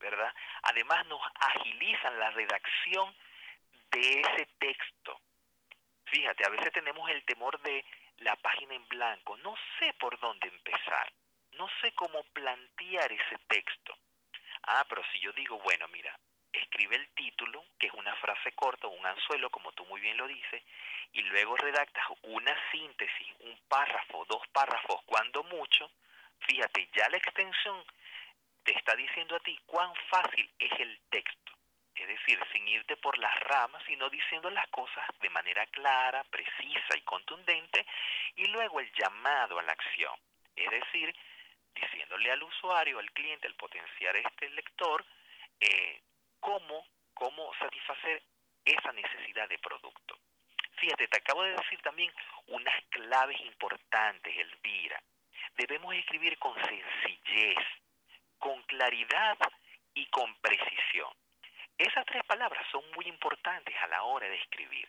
¿verdad? 0.00 0.32
Además 0.62 1.06
nos 1.08 1.20
agilizan 1.34 2.18
la 2.18 2.30
redacción 2.30 3.14
de 3.92 4.20
ese 4.20 4.48
texto. 4.58 5.20
Fíjate, 6.06 6.46
a 6.46 6.48
veces 6.48 6.72
tenemos 6.72 7.08
el 7.10 7.22
temor 7.26 7.60
de 7.60 7.84
la 8.22 8.36
página 8.36 8.74
en 8.74 8.86
blanco. 8.88 9.36
No 9.38 9.54
sé 9.78 9.92
por 9.94 10.18
dónde 10.20 10.48
empezar. 10.48 11.12
No 11.52 11.68
sé 11.80 11.92
cómo 11.92 12.22
plantear 12.32 13.12
ese 13.12 13.38
texto. 13.48 13.96
Ah, 14.62 14.84
pero 14.88 15.02
si 15.12 15.18
yo 15.20 15.32
digo, 15.32 15.58
bueno, 15.60 15.86
mira, 15.88 16.18
escribe 16.52 16.96
el 16.96 17.08
título, 17.14 17.64
que 17.78 17.88
es 17.88 17.92
una 17.94 18.14
frase 18.16 18.52
corta, 18.52 18.86
un 18.86 19.04
anzuelo, 19.04 19.50
como 19.50 19.72
tú 19.72 19.84
muy 19.86 20.00
bien 20.00 20.16
lo 20.16 20.26
dices, 20.26 20.62
y 21.12 21.22
luego 21.22 21.56
redactas 21.56 22.06
una 22.22 22.56
síntesis, 22.70 23.28
un 23.40 23.58
párrafo, 23.68 24.24
dos 24.26 24.46
párrafos, 24.48 25.02
cuando 25.04 25.42
mucho, 25.44 25.90
fíjate, 26.40 26.88
ya 26.94 27.08
la 27.08 27.16
extensión 27.16 27.84
te 28.64 28.72
está 28.72 28.94
diciendo 28.94 29.36
a 29.36 29.40
ti 29.40 29.58
cuán 29.66 29.92
fácil 30.08 30.48
es 30.58 30.72
el 30.78 31.00
texto. 31.10 31.41
Sin 32.52 32.66
irte 32.68 32.96
por 32.96 33.18
las 33.18 33.38
ramas, 33.40 33.82
sino 33.86 34.08
diciendo 34.08 34.50
las 34.50 34.66
cosas 34.68 35.04
de 35.20 35.30
manera 35.30 35.66
clara, 35.66 36.24
precisa 36.24 36.96
y 36.96 37.00
contundente, 37.02 37.86
y 38.36 38.46
luego 38.46 38.80
el 38.80 38.90
llamado 38.92 39.58
a 39.58 39.62
la 39.62 39.72
acción. 39.72 40.14
Es 40.56 40.70
decir, 40.70 41.14
diciéndole 41.74 42.30
al 42.30 42.42
usuario, 42.42 42.98
al 42.98 43.10
cliente, 43.12 43.46
al 43.46 43.54
potenciar 43.54 44.16
este 44.16 44.50
lector, 44.50 45.04
eh, 45.60 46.00
cómo, 46.40 46.86
cómo 47.14 47.52
satisfacer 47.54 48.22
esa 48.64 48.92
necesidad 48.92 49.48
de 49.48 49.58
producto. 49.58 50.18
Fíjate, 50.76 51.08
te 51.08 51.18
acabo 51.18 51.42
de 51.44 51.52
decir 51.52 51.80
también 51.82 52.12
unas 52.48 52.74
claves 52.90 53.40
importantes, 53.40 54.36
Elvira. 54.36 55.00
Debemos 55.56 55.94
escribir 55.94 56.38
con 56.38 56.54
sencillez, 56.64 57.58
con 58.38 58.62
claridad 58.64 59.38
y 59.94 60.06
con 60.06 60.34
precisión. 60.36 61.12
Esas 61.82 62.06
tres 62.06 62.22
palabras 62.22 62.64
son 62.70 62.84
muy 62.92 63.08
importantes 63.08 63.74
a 63.82 63.88
la 63.88 64.04
hora 64.04 64.28
de 64.28 64.36
escribir. 64.36 64.88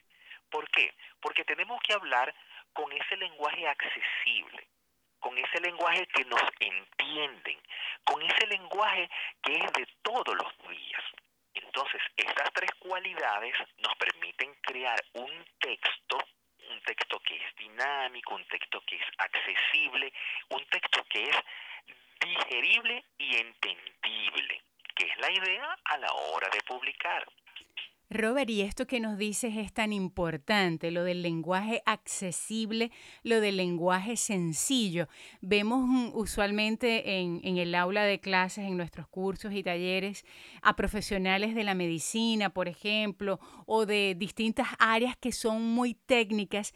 ¿Por 0.51 0.69
qué? 0.69 0.93
Porque 1.19 1.43
tenemos 1.43 1.81
que 1.81 1.93
hablar 1.93 2.31
con 2.71 2.91
ese 2.91 3.17
lenguaje 3.17 3.67
accesible, 3.67 4.67
con 5.19 5.35
ese 5.35 5.59
lenguaje 5.61 6.05
que 6.13 6.23
nos 6.25 6.43
entienden, 6.59 7.59
con 8.03 8.21
ese 8.21 8.45
lenguaje 8.45 9.09
que 9.41 9.53
es 9.55 9.73
de 9.73 9.87
todos 10.03 10.35
los 10.35 10.69
días. 10.69 11.03
Entonces, 11.55 11.99
estas 12.15 12.53
tres 12.53 12.69
cualidades 12.77 13.55
nos 13.79 13.95
permiten 13.95 14.53
crear 14.61 15.03
un 15.13 15.45
texto, 15.59 16.19
un 16.69 16.79
texto 16.81 17.19
que 17.21 17.37
es 17.37 17.55
dinámico, 17.55 18.35
un 18.35 18.45
texto 18.45 18.79
que 18.85 18.97
es 18.97 19.05
accesible, 19.17 20.13
un 20.49 20.63
texto 20.67 21.03
que 21.05 21.23
es 21.23 21.37
digerible 22.19 23.03
y 23.17 23.37
entendible, 23.37 23.92
la 25.23 25.31
idea 25.31 25.77
a 25.85 25.97
la 25.99 26.11
hora 26.11 26.49
de 26.49 26.59
publicar. 26.67 27.25
Robert, 28.09 28.49
y 28.49 28.61
esto 28.61 28.85
que 28.85 28.99
nos 28.99 29.17
dices 29.17 29.55
es 29.55 29.73
tan 29.73 29.93
importante, 29.93 30.91
lo 30.91 31.03
del 31.03 31.21
lenguaje 31.21 31.81
accesible, 31.85 32.91
lo 33.23 33.39
del 33.39 33.57
lenguaje 33.57 34.17
sencillo. 34.17 35.07
Vemos 35.41 36.11
usualmente 36.13 37.19
en, 37.19 37.57
el 37.57 37.73
aula 37.73 38.03
de 38.03 38.19
clases, 38.19 38.65
en 38.65 38.75
nuestros 38.75 39.07
cursos 39.07 39.53
y 39.53 39.63
talleres, 39.63 40.25
a 40.61 40.75
profesionales 40.75 41.55
de 41.55 41.63
la 41.63 41.73
medicina, 41.73 42.49
por 42.49 42.67
ejemplo, 42.67 43.39
o 43.65 43.85
de 43.85 44.15
distintas 44.15 44.67
áreas 44.77 45.15
que 45.15 45.31
son 45.31 45.63
muy 45.63 45.95
técnicas 45.95 46.73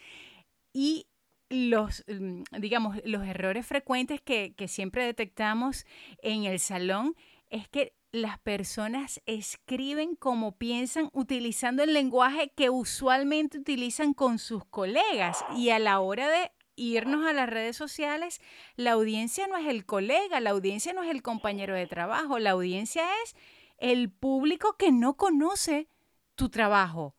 y 0.74 1.08
los, 1.50 2.04
mm, 2.08 2.44
digamos, 2.60 2.98
los 3.04 3.27
errores 3.27 3.66
frecuentes 3.68 4.22
que 4.22 4.68
siempre 4.68 5.06
detectamos 5.06 5.86
en 6.22 6.46
el 6.46 6.60
salón 6.60 7.13
es 7.50 7.68
que 7.68 7.97
las 8.11 8.39
personas 8.39 9.21
escriben 9.25 10.15
como 10.15 10.57
piensan 10.57 11.09
utilizando 11.13 11.83
el 11.83 11.93
lenguaje 11.93 12.51
que 12.55 12.69
usualmente 12.69 13.59
utilizan 13.59 14.13
con 14.13 14.39
sus 14.39 14.65
colegas 14.65 15.43
y 15.55 15.69
a 15.69 15.79
la 15.79 15.99
hora 15.99 16.29
de 16.29 16.51
irnos 16.75 17.25
a 17.27 17.33
las 17.33 17.49
redes 17.49 17.75
sociales, 17.75 18.39
la 18.75 18.91
audiencia 18.91 19.47
no 19.47 19.57
es 19.57 19.67
el 19.67 19.85
colega, 19.85 20.39
la 20.39 20.51
audiencia 20.51 20.93
no 20.93 21.03
es 21.03 21.09
el 21.09 21.23
compañero 21.23 21.73
de 21.73 21.87
trabajo, 21.87 22.39
la 22.39 22.51
audiencia 22.51 23.03
es 23.23 23.35
el 23.79 24.11
público 24.11 24.77
que 24.77 24.91
no 24.91 25.17
conoce 25.17 25.87
tu 26.35 26.49
trabajo. 26.49 27.15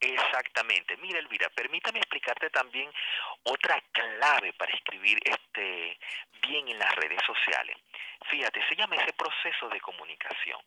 Exactamente. 0.00 0.96
Mira, 0.98 1.18
Elvira, 1.18 1.48
permítame 1.56 1.98
explicarte 1.98 2.50
también 2.50 2.88
otra 3.42 3.82
clave 3.90 4.52
para 4.52 4.72
escribir 4.72 5.18
este 5.24 5.98
bien 6.46 6.68
en 6.68 6.78
las 6.78 6.94
redes 6.94 7.20
sociales. 7.26 7.76
Fíjate, 8.30 8.66
se 8.68 8.76
llama 8.76 8.96
ese 8.96 9.12
proceso 9.14 9.68
de 9.68 9.80
comunicación. 9.80 10.60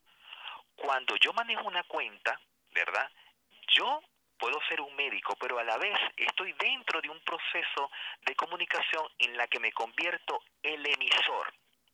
Cuando 0.75 1.15
yo 1.17 1.31
manejo 1.33 1.67
una 1.67 1.83
cuenta, 1.83 2.39
¿verdad? 2.71 3.09
Yo 3.75 4.01
puedo 4.37 4.59
ser 4.67 4.81
un 4.81 4.95
médico, 4.95 5.35
pero 5.39 5.59
a 5.59 5.63
la 5.63 5.77
vez 5.77 5.97
estoy 6.17 6.53
dentro 6.53 6.99
de 7.01 7.09
un 7.09 7.19
proceso 7.19 7.91
de 8.25 8.35
comunicación 8.35 9.07
en 9.19 9.37
la 9.37 9.45
que 9.47 9.59
me 9.59 9.71
convierto 9.71 10.41
el 10.63 10.85
emisor, 10.85 11.53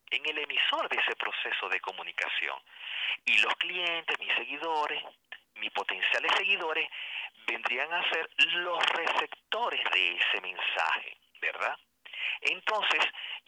en 0.10 0.26
el 0.26 0.38
emisor 0.38 0.88
de 0.88 0.98
ese 0.98 1.16
proceso 1.18 1.68
de 1.68 1.82
comunicación. 1.82 2.58
Y 3.26 3.38
los 3.40 3.54
clientes, 3.56 4.18
mis 4.20 4.34
seguidores, 4.36 5.04
mis 5.56 5.72
potenciales 5.72 6.32
seguidores, 6.38 6.90
vendrían 7.46 7.92
a 7.92 8.10
ser 8.10 8.30
los 8.38 8.86
receptores 8.86 9.84
de 9.92 10.12
ese 10.16 10.42
mensaje, 10.42 11.18
¿verdad? 11.42 11.78
Entonces, 12.42 13.04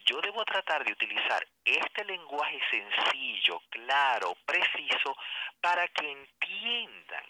yo 0.06 0.20
debo 0.20 0.44
tratar 0.44 0.84
de 0.84 0.92
utilizar 0.92 1.46
este 1.64 2.04
lenguaje 2.04 2.60
sencillo, 2.70 3.62
claro, 3.70 4.36
preciso, 4.44 5.16
para 5.60 5.86
que 5.88 6.10
entiendan 6.10 7.24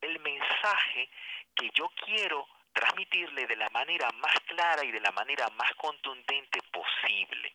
el 0.00 0.18
mensaje 0.20 1.08
que 1.54 1.70
yo 1.70 1.88
quiero 2.04 2.46
transmitirle 2.72 3.46
de 3.46 3.56
la 3.56 3.68
manera 3.70 4.08
más 4.18 4.34
clara 4.46 4.84
y 4.84 4.90
de 4.90 5.00
la 5.00 5.12
manera 5.12 5.48
más 5.50 5.72
contundente 5.74 6.60
posible. 6.70 7.54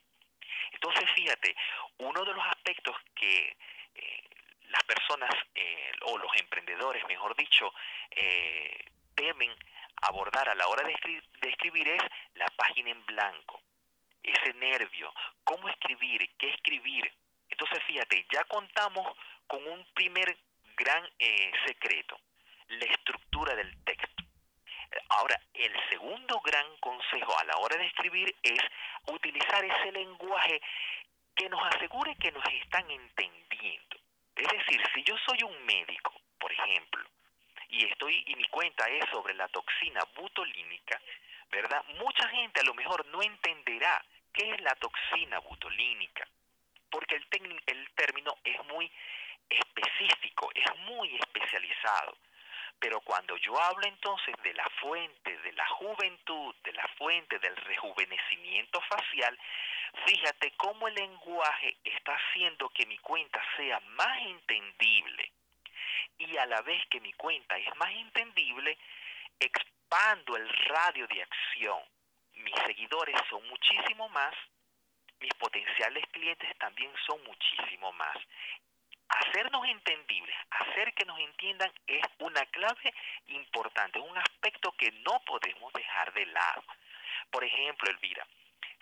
Entonces, 0.72 1.10
fíjate, 1.14 1.54
uno 1.98 2.24
de 2.24 2.34
los 2.34 2.46
aspectos 2.46 2.96
que 3.14 3.56
eh, 3.94 4.28
las 4.68 4.82
personas 4.84 5.30
eh, 5.54 5.92
o 6.02 6.18
los 6.18 6.30
emprendedores, 6.36 7.04
mejor 7.08 7.34
dicho, 7.36 7.72
eh, 8.10 8.84
temen 9.14 9.52
abordar 10.02 10.48
a 10.48 10.54
la 10.54 10.66
hora 10.68 10.86
de, 10.86 11.22
de 11.40 11.48
escribir 11.50 11.88
es 11.88 12.02
la 12.34 12.46
página 12.56 12.90
en 12.90 13.04
blanco, 13.06 13.60
ese 14.22 14.52
nervio, 14.54 15.12
cómo 15.44 15.68
escribir, 15.68 16.30
qué 16.38 16.50
escribir. 16.50 17.12
Entonces, 17.48 17.82
fíjate, 17.84 18.26
ya 18.32 18.44
contamos 18.44 19.16
con 19.46 19.66
un 19.66 19.84
primer 19.94 20.36
gran 20.76 21.02
secreto, 21.66 22.18
la 22.68 22.84
estructura 22.84 23.54
del 23.56 23.84
texto. 23.84 24.24
Ahora, 25.10 25.40
el 25.54 25.72
segundo 25.90 26.40
gran 26.40 26.76
consejo 26.78 27.36
a 27.38 27.44
la 27.44 27.56
hora 27.56 27.76
de 27.76 27.86
escribir 27.86 28.34
es 28.42 28.60
utilizar 29.06 29.64
ese 29.64 29.92
lenguaje 29.92 30.60
que 31.34 31.48
nos 31.48 31.62
asegure 31.74 32.14
que 32.16 32.32
nos 32.32 32.44
están 32.46 32.90
entendiendo. 32.90 33.96
Es 34.34 34.48
decir, 34.48 34.80
si 34.94 35.02
yo 35.02 35.16
soy 35.26 35.42
un 35.42 35.64
médico, 35.66 36.12
por 36.38 36.52
ejemplo, 36.52 37.04
y 37.68 37.84
estoy 37.84 38.24
y 38.26 38.34
mi 38.36 38.44
cuenta 38.46 38.88
es 38.88 39.08
sobre 39.10 39.34
la 39.34 39.48
toxina 39.48 40.02
butolínica, 40.16 41.00
¿verdad? 41.50 41.84
Mucha 41.98 42.28
gente 42.28 42.60
a 42.60 42.64
lo 42.64 42.74
mejor 42.74 43.06
no 43.06 43.22
entenderá 43.22 44.04
qué 44.32 44.50
es 44.50 44.60
la 44.60 44.74
toxina 44.76 45.38
butolínica, 45.40 46.26
porque 46.90 47.16
el, 47.16 47.62
el 47.66 47.90
término 47.94 48.36
es 48.44 48.64
muy 48.66 48.90
específico, 49.48 50.50
es 50.54 50.76
muy 50.80 51.16
especializado. 51.16 52.16
Pero 52.80 53.00
cuando 53.00 53.36
yo 53.38 53.60
hablo 53.60 53.84
entonces 53.86 54.34
de 54.44 54.54
la 54.54 54.68
fuente 54.80 55.36
de 55.38 55.52
la 55.52 55.66
juventud, 55.66 56.54
de 56.62 56.72
la 56.72 56.86
fuente 56.96 57.38
del 57.40 57.56
rejuvenecimiento 57.56 58.80
facial, 58.82 59.36
fíjate 60.06 60.52
cómo 60.56 60.86
el 60.86 60.94
lenguaje 60.94 61.76
está 61.82 62.12
haciendo 62.14 62.68
que 62.68 62.86
mi 62.86 62.98
cuenta 62.98 63.42
sea 63.56 63.80
más 63.80 64.18
entendible. 64.22 65.32
Y 66.18 66.36
a 66.36 66.46
la 66.46 66.62
vez 66.62 66.82
que 66.90 67.00
mi 67.00 67.12
cuenta 67.14 67.56
es 67.58 67.74
más 67.76 67.90
entendible, 67.90 68.76
expando 69.38 70.36
el 70.36 70.48
radio 70.48 71.06
de 71.06 71.22
acción. 71.22 71.80
Mis 72.34 72.54
seguidores 72.66 73.16
son 73.28 73.46
muchísimo 73.48 74.08
más, 74.10 74.34
mis 75.20 75.34
potenciales 75.34 76.04
clientes 76.12 76.56
también 76.58 76.92
son 77.06 77.22
muchísimo 77.24 77.92
más 77.92 78.16
hacernos 79.08 79.64
entendibles, 79.66 80.36
hacer 80.50 80.92
que 80.94 81.04
nos 81.04 81.18
entiendan 81.18 81.70
es 81.86 82.02
una 82.18 82.44
clave 82.46 82.94
importante, 83.28 83.98
un 83.98 84.16
aspecto 84.18 84.72
que 84.72 84.92
no 85.06 85.20
podemos 85.24 85.72
dejar 85.72 86.12
de 86.12 86.26
lado. 86.26 86.64
Por 87.30 87.44
ejemplo, 87.44 87.90
Elvira, 87.90 88.26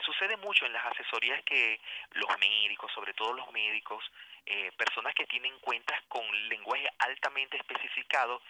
sucede 0.05 0.37
mucho 0.37 0.67
en 0.67 0.73
las 0.73 0.85
asesorías 0.87 1.43
que 1.45 1.81
los 2.13 2.39
médicos, 2.39 2.93
sobre 2.93 3.15
todo 3.15 3.33
los 3.33 3.51
médicos, 3.53 4.05
eh, 4.47 4.71
personas 4.77 5.13
que 5.15 5.27
tienen 5.27 5.59
cuentas 5.59 6.01
con 6.09 6.25
lenguaje 6.49 6.89
altamente 6.99 7.57
especificado, 7.57 8.41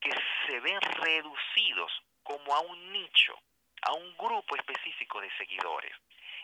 que 0.00 0.10
se 0.46 0.60
ven 0.60 0.80
reducidos 0.80 1.90
como 2.22 2.54
a 2.54 2.60
un 2.60 2.92
nicho, 2.92 3.38
a 3.82 3.94
un 3.94 4.16
grupo 4.16 4.54
específico 4.56 5.20
de 5.20 5.34
seguidores. 5.36 5.94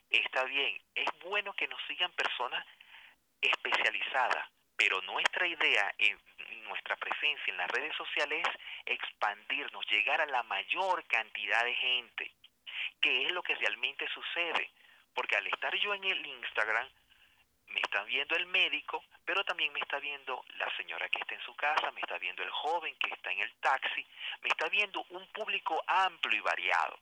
Está 0.09 0.45
bien, 0.45 0.81
es 0.95 1.09
bueno 1.25 1.52
que 1.52 1.69
nos 1.69 1.81
sigan 1.87 2.11
personas 2.12 2.66
especializadas, 3.40 4.49
pero 4.76 5.00
nuestra 5.02 5.47
idea 5.47 5.95
en 5.99 6.19
nuestra 6.64 6.97
presencia 6.97 7.50
en 7.50 7.59
las 7.59 7.71
redes 7.71 7.95
sociales 7.97 8.47
es 8.87 8.97
expandirnos, 8.97 9.87
llegar 9.90 10.21
a 10.21 10.26
la 10.26 10.42
mayor 10.45 11.04
cantidad 11.07 11.64
de 11.64 11.75
gente, 11.75 12.33
que 13.00 13.26
es 13.26 13.33
lo 13.33 13.42
que 13.42 13.54
realmente 13.57 14.09
sucede. 14.09 14.71
Porque 15.14 15.37
al 15.37 15.47
estar 15.47 15.75
yo 15.76 15.92
en 15.92 16.04
el 16.04 16.25
Instagram, 16.25 16.88
me 17.73 17.81
está 17.81 18.02
viendo 18.05 18.37
el 18.37 18.47
médico, 18.47 19.05
pero 19.25 19.45
también 19.45 19.73
me 19.73 19.81
está 19.81 19.99
viendo 19.99 20.45
la 20.59 20.75
señora 20.76 21.09
que 21.09 21.19
está 21.19 21.35
en 21.35 21.43
su 21.43 21.55
casa, 21.55 21.91
me 21.93 22.00
está 22.00 22.19
viendo 22.19 22.43
el 22.43 22.50
joven 22.50 22.95
que 22.97 23.13
está 23.13 23.32
en 23.32 23.41
el 23.41 23.52
taxi, 23.54 24.06
me 24.43 24.49
está 24.49 24.69
viendo 24.69 25.04
un 25.11 25.26
público 25.28 25.82
amplio 25.87 26.39
y 26.39 26.43
variado. 26.43 26.99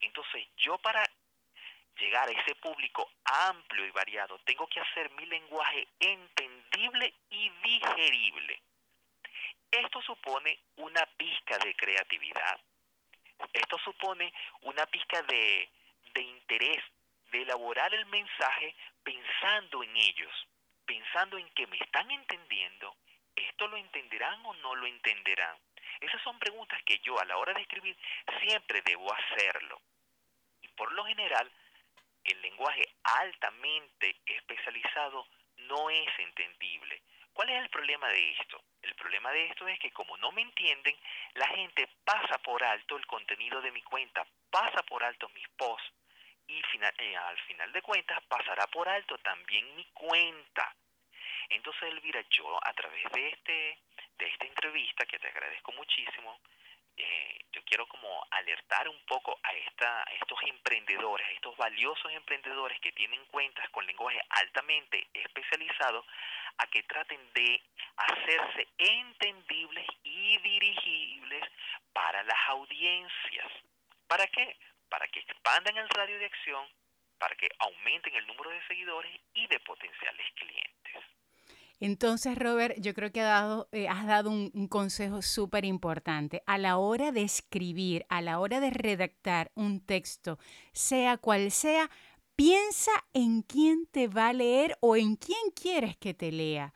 Entonces 0.00 0.46
yo 0.56 0.78
para 0.78 1.04
llegar 1.98 2.28
a 2.28 2.32
ese 2.32 2.54
público 2.56 3.10
amplio 3.24 3.86
y 3.86 3.90
variado, 3.90 4.38
tengo 4.40 4.66
que 4.66 4.80
hacer 4.80 5.10
mi 5.12 5.26
lenguaje 5.26 5.86
entendible 6.00 7.14
y 7.30 7.50
digerible. 7.62 8.62
Esto 9.70 10.02
supone 10.02 10.58
una 10.76 11.06
pizca 11.16 11.58
de 11.58 11.74
creatividad. 11.74 12.60
Esto 13.52 13.78
supone 13.78 14.32
una 14.62 14.86
pizca 14.86 15.22
de, 15.22 15.68
de 16.14 16.20
interés, 16.20 16.82
de 17.32 17.42
elaborar 17.42 17.92
el 17.94 18.06
mensaje 18.06 18.76
pensando 19.02 19.82
en 19.82 19.96
ellos, 19.96 20.48
pensando 20.84 21.38
en 21.38 21.48
que 21.54 21.66
me 21.66 21.78
están 21.78 22.10
entendiendo, 22.10 22.94
esto 23.34 23.66
lo 23.66 23.76
entenderán 23.78 24.44
o 24.44 24.54
no 24.54 24.74
lo 24.76 24.86
entenderán. 24.86 25.56
Esas 26.00 26.22
son 26.22 26.38
preguntas 26.38 26.80
que 26.84 26.98
yo 26.98 27.18
a 27.18 27.24
la 27.24 27.38
hora 27.38 27.54
de 27.54 27.62
escribir 27.62 27.96
siempre 28.40 28.82
debo 28.82 29.12
hacerlo. 29.12 29.80
Y 30.60 30.68
por 30.68 30.92
lo 30.92 31.04
general 31.06 31.50
el 32.24 32.40
lenguaje 32.42 32.84
altamente 33.02 34.16
especializado 34.26 35.26
no 35.56 35.90
es 35.90 36.08
entendible. 36.18 37.02
¿Cuál 37.32 37.48
es 37.48 37.62
el 37.62 37.70
problema 37.70 38.08
de 38.08 38.30
esto? 38.32 38.62
El 38.82 38.94
problema 38.94 39.32
de 39.32 39.46
esto 39.46 39.66
es 39.66 39.78
que 39.78 39.90
como 39.92 40.16
no 40.18 40.32
me 40.32 40.42
entienden, 40.42 40.96
la 41.34 41.48
gente 41.48 41.88
pasa 42.04 42.38
por 42.38 42.62
alto 42.62 42.96
el 42.96 43.06
contenido 43.06 43.62
de 43.62 43.72
mi 43.72 43.82
cuenta, 43.82 44.26
pasa 44.50 44.82
por 44.82 45.02
alto 45.02 45.30
mis 45.30 45.48
posts 45.56 45.92
y 46.52 46.62
eh, 46.98 47.16
al 47.16 47.38
final 47.40 47.72
de 47.72 47.82
cuentas 47.82 48.22
pasará 48.28 48.66
por 48.66 48.88
alto 48.88 49.16
también 49.18 49.74
mi 49.74 49.84
cuenta. 49.92 50.74
Entonces, 51.48 51.82
Elvira, 51.84 52.22
yo 52.30 52.58
a 52.62 52.72
través 52.72 53.04
de 53.12 53.28
este 53.28 53.78
de 54.18 54.28
esta 54.28 54.46
entrevista 54.46 55.06
que 55.06 55.18
te 55.18 55.28
agradezco 55.28 55.72
muchísimo, 55.72 56.38
eh, 56.96 57.38
yo 57.52 57.62
quiero 57.64 57.86
como 57.88 58.24
alertar 58.30 58.88
un 58.88 59.00
poco 59.06 59.38
a, 59.42 59.52
esta, 59.52 60.04
estos 60.20 60.38
emprendedores, 60.46 61.26
a 61.26 61.32
estos 61.32 61.56
valiosos 61.56 62.12
emprendedores 62.12 62.78
que 62.80 62.92
tienen 62.92 63.24
cuentas 63.26 63.68
con 63.70 63.86
lenguaje 63.86 64.20
altamente 64.28 65.08
especializado, 65.14 66.04
a 66.58 66.66
que 66.66 66.82
traten 66.84 67.20
de 67.32 67.62
hacerse 67.96 68.68
entendibles 68.78 69.86
y 70.04 70.38
dirigibles 70.38 71.44
para 71.92 72.22
las 72.22 72.38
audiencias. 72.48 73.50
¿Para 74.06 74.26
qué? 74.26 74.56
Para 74.92 75.08
que 75.08 75.20
expandan 75.20 75.74
el 75.78 75.88
radio 75.88 76.18
de 76.18 76.26
acción, 76.26 76.66
para 77.16 77.34
que 77.34 77.48
aumenten 77.60 78.14
el 78.14 78.26
número 78.26 78.50
de 78.50 78.60
seguidores 78.66 79.18
y 79.32 79.46
de 79.46 79.58
potenciales 79.60 80.26
clientes. 80.34 81.02
Entonces, 81.80 82.36
Robert, 82.36 82.76
yo 82.78 82.92
creo 82.92 83.10
que 83.10 83.20
eh, 83.20 83.88
has 83.88 84.06
dado 84.06 84.28
un, 84.28 84.68
consejo 84.68 85.22
súper 85.22 85.64
importante. 85.64 86.42
A 86.46 86.58
la 86.58 86.76
hora 86.76 87.10
de 87.10 87.22
escribir, 87.22 88.04
a 88.10 88.20
la 88.20 88.38
hora 88.38 88.60
de 88.60 88.68
redactar 88.68 89.50
un 89.54 89.80
texto, 89.80 90.38
sea 90.72 91.16
cual 91.16 91.50
sea, 91.50 91.90
piensa 92.36 92.92
en 93.14 93.40
quién 93.40 93.86
te 93.86 94.08
va 94.08 94.28
a 94.28 94.32
leer 94.34 94.76
o 94.80 94.94
en 94.94 95.16
quién 95.16 95.50
quieres 95.60 95.96
que 95.96 96.12
te 96.12 96.32
lea. 96.32 96.74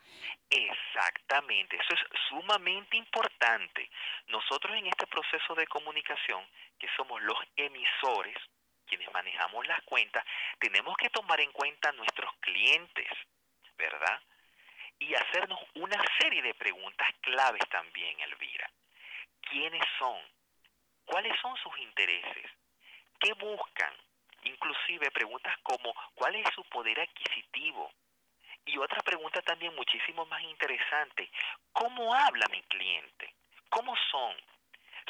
Exactamente, 0.48 1.76
eso 1.76 1.94
es 1.94 2.20
sumamente 2.28 2.96
importante. 2.96 3.90
Nosotros 4.28 4.76
en 4.76 4.86
este 4.86 5.06
proceso 5.06 5.54
de 5.54 5.66
comunicación, 5.66 6.46
que 6.78 6.88
somos 6.96 7.20
los 7.22 7.38
emisores, 7.56 8.36
quienes 8.86 9.12
manejamos 9.12 9.66
las 9.66 9.82
cuentas, 9.82 10.24
tenemos 10.58 10.96
que 10.96 11.10
tomar 11.10 11.40
en 11.40 11.50
cuenta 11.52 11.90
nuestros 11.92 12.32
clientes, 12.40 13.08
¿verdad? 13.76 14.20
y 14.98 15.14
hacernos 15.14 15.60
una 15.74 16.02
serie 16.18 16.42
de 16.42 16.54
preguntas 16.54 17.08
claves 17.20 17.62
también, 17.70 18.18
Elvira. 18.20 18.70
¿Quiénes 19.42 19.82
son? 19.98 20.18
¿Cuáles 21.04 21.38
son 21.40 21.56
sus 21.58 21.76
intereses? 21.78 22.50
¿Qué 23.20 23.32
buscan? 23.34 23.92
Inclusive 24.44 25.10
preguntas 25.10 25.56
como 25.62 25.94
¿cuál 26.14 26.34
es 26.36 26.46
su 26.54 26.64
poder 26.64 27.00
adquisitivo? 27.00 27.92
Y 28.66 28.78
otra 28.78 29.00
pregunta 29.02 29.40
también 29.42 29.74
muchísimo 29.74 30.26
más 30.26 30.42
interesante, 30.42 31.30
¿cómo 31.72 32.12
habla 32.14 32.46
mi 32.50 32.62
cliente? 32.64 33.32
¿Cómo 33.68 33.94
son? 34.10 34.36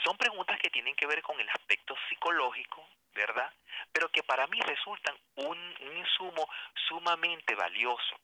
Son 0.04 0.16
preguntas 0.18 0.58
que 0.58 0.70
tienen 0.70 0.94
que 0.94 1.06
ver 1.06 1.22
con 1.22 1.40
el 1.40 1.48
aspecto 1.48 1.96
psicológico, 2.08 2.86
¿verdad? 3.14 3.50
Pero 3.92 4.10
que 4.10 4.22
para 4.22 4.46
mí 4.46 4.60
resultan 4.60 5.16
un, 5.36 5.58
un 5.80 5.96
insumo 5.96 6.48
sumamente 6.86 7.54
valioso. 7.54 8.20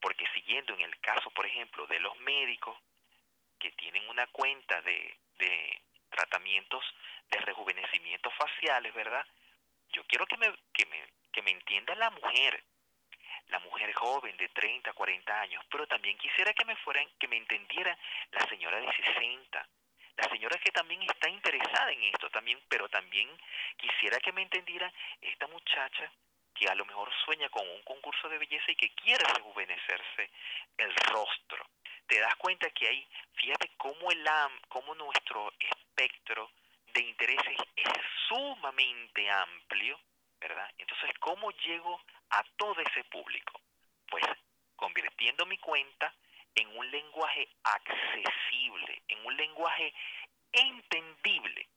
Porque 0.00 0.26
siguiendo 0.32 0.74
en 0.74 0.82
el 0.82 0.98
caso, 1.00 1.28
por 1.30 1.44
ejemplo, 1.44 1.86
de 1.88 1.98
los 1.98 2.16
médicos 2.20 2.78
que 3.58 3.72
tienen 3.72 4.08
una 4.08 4.28
cuenta 4.28 4.80
de, 4.82 5.18
de 5.38 5.82
tratamientos 6.10 6.84
de 7.30 7.40
rejuvenecimiento 7.40 8.30
faciales, 8.30 8.94
¿verdad? 8.94 9.26
Yo 9.92 10.04
quiero 10.04 10.26
que 10.26 10.36
me, 10.36 10.54
que 10.72 10.86
me, 10.86 11.04
que 11.32 11.42
me 11.42 11.50
entienda 11.50 11.94
la 11.96 12.10
mujer, 12.10 12.62
la 13.48 13.58
mujer 13.60 13.92
joven 13.94 14.36
de 14.36 14.48
30, 14.48 14.92
40 14.92 15.40
años, 15.40 15.64
pero 15.70 15.86
también 15.86 16.18
quisiera 16.18 16.52
que 16.52 16.64
me 16.64 16.76
fueran, 16.76 17.06
que 17.18 17.28
me 17.28 17.36
entendiera 17.36 17.96
la 18.32 18.46
señora 18.48 18.80
de 18.80 18.92
60, 18.92 19.68
la 20.16 20.28
señora 20.28 20.58
que 20.58 20.72
también 20.72 21.02
está 21.02 21.28
interesada 21.28 21.92
en 21.92 22.02
esto 22.04 22.28
también, 22.30 22.60
pero 22.68 22.88
también 22.88 23.28
quisiera 23.76 24.18
que 24.18 24.32
me 24.32 24.42
entendiera 24.42 24.92
esta 25.20 25.46
muchacha 25.46 26.10
que 26.54 26.68
a 26.68 26.74
lo 26.74 26.84
mejor 26.84 27.08
sueña 27.24 27.48
con 27.50 27.68
un 27.68 27.82
concurso 27.82 28.28
de 28.28 28.38
belleza 28.38 28.72
y 28.72 28.76
que 28.76 28.90
quiere 28.90 29.24
rejuvenecerse 29.32 30.30
el 30.76 30.94
rostro. 31.12 31.64
Te 32.06 32.18
das 32.18 32.34
cuenta 32.36 32.68
que 32.70 32.88
hay, 32.88 33.06
fíjate 33.34 33.70
cómo, 33.76 34.10
el, 34.10 34.26
cómo 34.68 34.94
nuestro 34.96 35.52
espectro 35.60 36.50
de 36.92 37.00
intereses 37.00 37.56
es 37.76 37.92
sumamente 38.26 39.30
amplio, 39.30 40.00
Entonces, 40.78 41.10
¿cómo 41.20 41.50
llego 41.50 42.00
a 42.30 42.42
todo 42.56 42.80
ese 42.80 43.04
público? 43.10 43.60
Pues 44.10 44.24
convirtiendo 44.76 45.44
mi 45.46 45.58
cuenta 45.58 46.14
en 46.54 46.68
un 46.76 46.90
lenguaje 46.90 47.48
accesible, 47.64 49.02
en 49.08 49.26
un 49.26 49.36
lenguaje 49.36 49.92
entendible. 50.52 51.68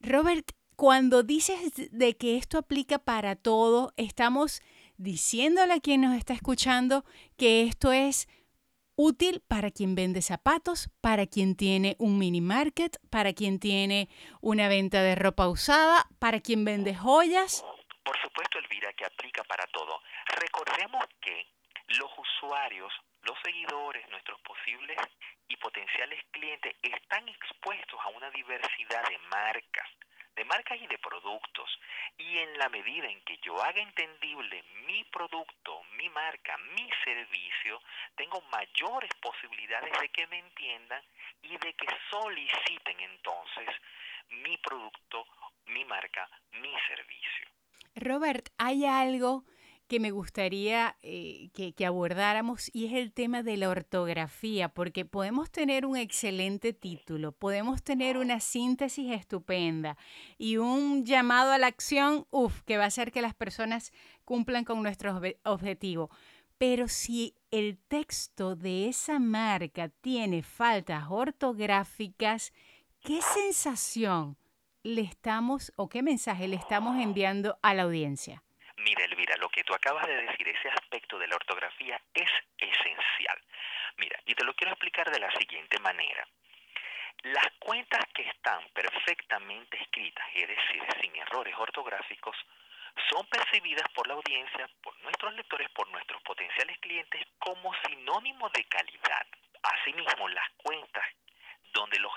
Robert, 0.00 0.50
cuando 0.76 1.22
dices 1.22 1.90
de 1.90 2.16
que 2.16 2.36
esto 2.36 2.58
aplica 2.58 2.98
para 2.98 3.36
todo, 3.36 3.92
estamos 3.96 4.62
diciéndole 4.96 5.74
a 5.74 5.80
quien 5.80 6.00
nos 6.00 6.16
está 6.16 6.32
escuchando 6.34 7.04
que 7.36 7.62
esto 7.62 7.92
es 7.92 8.28
útil 8.96 9.42
para 9.46 9.70
quien 9.70 9.94
vende 9.94 10.22
zapatos, 10.22 10.90
para 11.00 11.26
quien 11.26 11.54
tiene 11.54 11.96
un 11.98 12.18
mini 12.18 12.40
market, 12.40 12.98
para 13.10 13.32
quien 13.32 13.60
tiene 13.60 14.08
una 14.40 14.68
venta 14.68 15.02
de 15.02 15.14
ropa 15.14 15.48
usada, 15.48 16.08
para 16.18 16.40
quien 16.40 16.64
vende 16.64 16.94
joyas. 16.94 17.64
Por 18.08 18.18
supuesto, 18.22 18.58
Elvira, 18.58 18.90
que 18.94 19.04
aplica 19.04 19.44
para 19.44 19.66
todo. 19.66 20.02
Recordemos 20.28 21.04
que 21.20 21.46
los 21.88 22.10
usuarios, 22.16 22.90
los 23.20 23.38
seguidores, 23.44 24.08
nuestros 24.08 24.40
posibles 24.40 24.96
y 25.46 25.54
potenciales 25.58 26.24
clientes 26.30 26.74
están 26.80 27.28
expuestos 27.28 28.00
a 28.02 28.08
una 28.08 28.30
diversidad 28.30 29.06
de 29.10 29.18
marcas, 29.30 29.90
de 30.34 30.44
marcas 30.46 30.80
y 30.80 30.86
de 30.86 30.96
productos. 30.96 31.78
Y 32.16 32.38
en 32.38 32.56
la 32.56 32.70
medida 32.70 33.08
en 33.08 33.20
que 33.24 33.36
yo 33.42 33.62
haga 33.62 33.82
entendible 33.82 34.62
mi 34.86 35.04
producto, 35.04 35.84
mi 35.98 36.08
marca, 36.08 36.56
mi 36.56 36.90
servicio, 37.04 37.82
tengo 38.16 38.40
mayores 38.50 39.10
posibilidades 39.20 40.00
de 40.00 40.08
que 40.08 40.26
me 40.28 40.38
entiendan 40.38 41.04
y 41.42 41.58
de 41.58 41.74
que 41.74 41.86
soliciten 42.08 43.00
entonces 43.00 43.68
mi 44.30 44.56
producto, 44.56 45.26
mi 45.66 45.84
marca, 45.84 46.26
mi 46.52 46.74
servicio. 46.86 47.57
Robert, 47.98 48.48
hay 48.58 48.84
algo 48.84 49.44
que 49.88 50.00
me 50.00 50.10
gustaría 50.10 50.96
eh, 51.02 51.48
que, 51.54 51.86
abordáramos 51.86 52.70
y 52.74 52.86
es 52.86 52.92
el 52.92 53.10
tema 53.12 53.42
de 53.42 53.56
la 53.56 53.70
ortografía, 53.70 54.68
porque 54.68 55.06
podemos 55.06 55.50
tener 55.50 55.86
un 55.86 55.96
excelente 55.96 56.74
título, 56.74 57.32
podemos 57.32 57.82
tener 57.82 58.18
una 58.18 58.38
síntesis 58.38 59.10
estupenda 59.10 59.96
y 60.36 60.58
un 60.58 61.06
llamado 61.06 61.52
a 61.52 61.58
la 61.58 61.68
acción, 61.68 62.26
uff, 62.30 62.62
que 62.62 62.76
va 62.76 62.84
a 62.84 62.88
hacer 62.88 63.10
que 63.10 63.22
las 63.22 63.34
personas 63.34 63.92
cumplan 64.26 64.64
con 64.64 64.82
nuestro 64.82 65.18
objetivo. 65.44 66.10
Pero 66.58 66.88
si 66.88 67.34
el 67.50 67.78
texto 67.78 68.56
de 68.56 68.88
esa 68.88 69.18
marca 69.18 69.88
tiene 69.88 70.42
faltas 70.42 71.04
ortográficas, 71.08 72.52
¿qué 73.00 73.20
sensación 73.22 74.36
le 74.82 75.02
estamos 75.02 75.72
o 75.76 75.88
qué 75.88 76.02
mensaje 76.02 76.48
le 76.48 76.56
estamos 76.56 77.00
enviando 77.02 77.58
a 77.62 77.74
la 77.74 77.82
audiencia? 77.82 78.42
Mira, 78.78 79.04
Elvira, 79.04 79.36
lo 79.36 79.48
que 79.48 79.64
tú 79.64 79.74
acabas 79.74 80.06
de 80.06 80.22
decir, 80.22 80.48
ese 80.48 80.68
aspecto 80.68 81.18
de 81.18 81.26
la 81.26 81.36
ortografía 81.36 82.00
es 82.14 82.30
esencial. 82.58 83.38
Mira, 83.96 84.20
y 84.24 84.34
te 84.34 84.44
lo 84.44 84.54
quiero 84.54 84.72
explicar 84.72 85.10
de 85.10 85.18
la 85.18 85.30
siguiente 85.32 85.78
manera. 85.80 86.26
Las 87.24 87.50
cuentas 87.58 88.04
que 88.14 88.22
están 88.22 88.62
perfectamente 88.72 89.76
escritas, 89.82 90.24
es 90.34 90.48
decir, 90.48 90.82
sin 91.00 91.16
errores 91.16 91.54
ortográficos, 91.58 92.36
son 93.10 93.26
percibidas 93.26 93.88
por 93.92 94.06
la 94.06 94.14
audiencia, 94.14 94.68
por 94.82 94.96
nuestros 95.02 95.34
lectores, 95.34 95.68
por 95.70 95.88
nuestros 95.90 96.22
potenciales 96.22 96.78
clientes 96.78 97.26
como 97.38 97.72
sinónimo 97.86 98.48
de 98.50 98.64
calidad. 98.64 99.26
Asimismo, 99.62 100.28
las 100.28 100.48
cuentas 100.58 101.04
donde 101.72 101.98
los, 101.98 102.12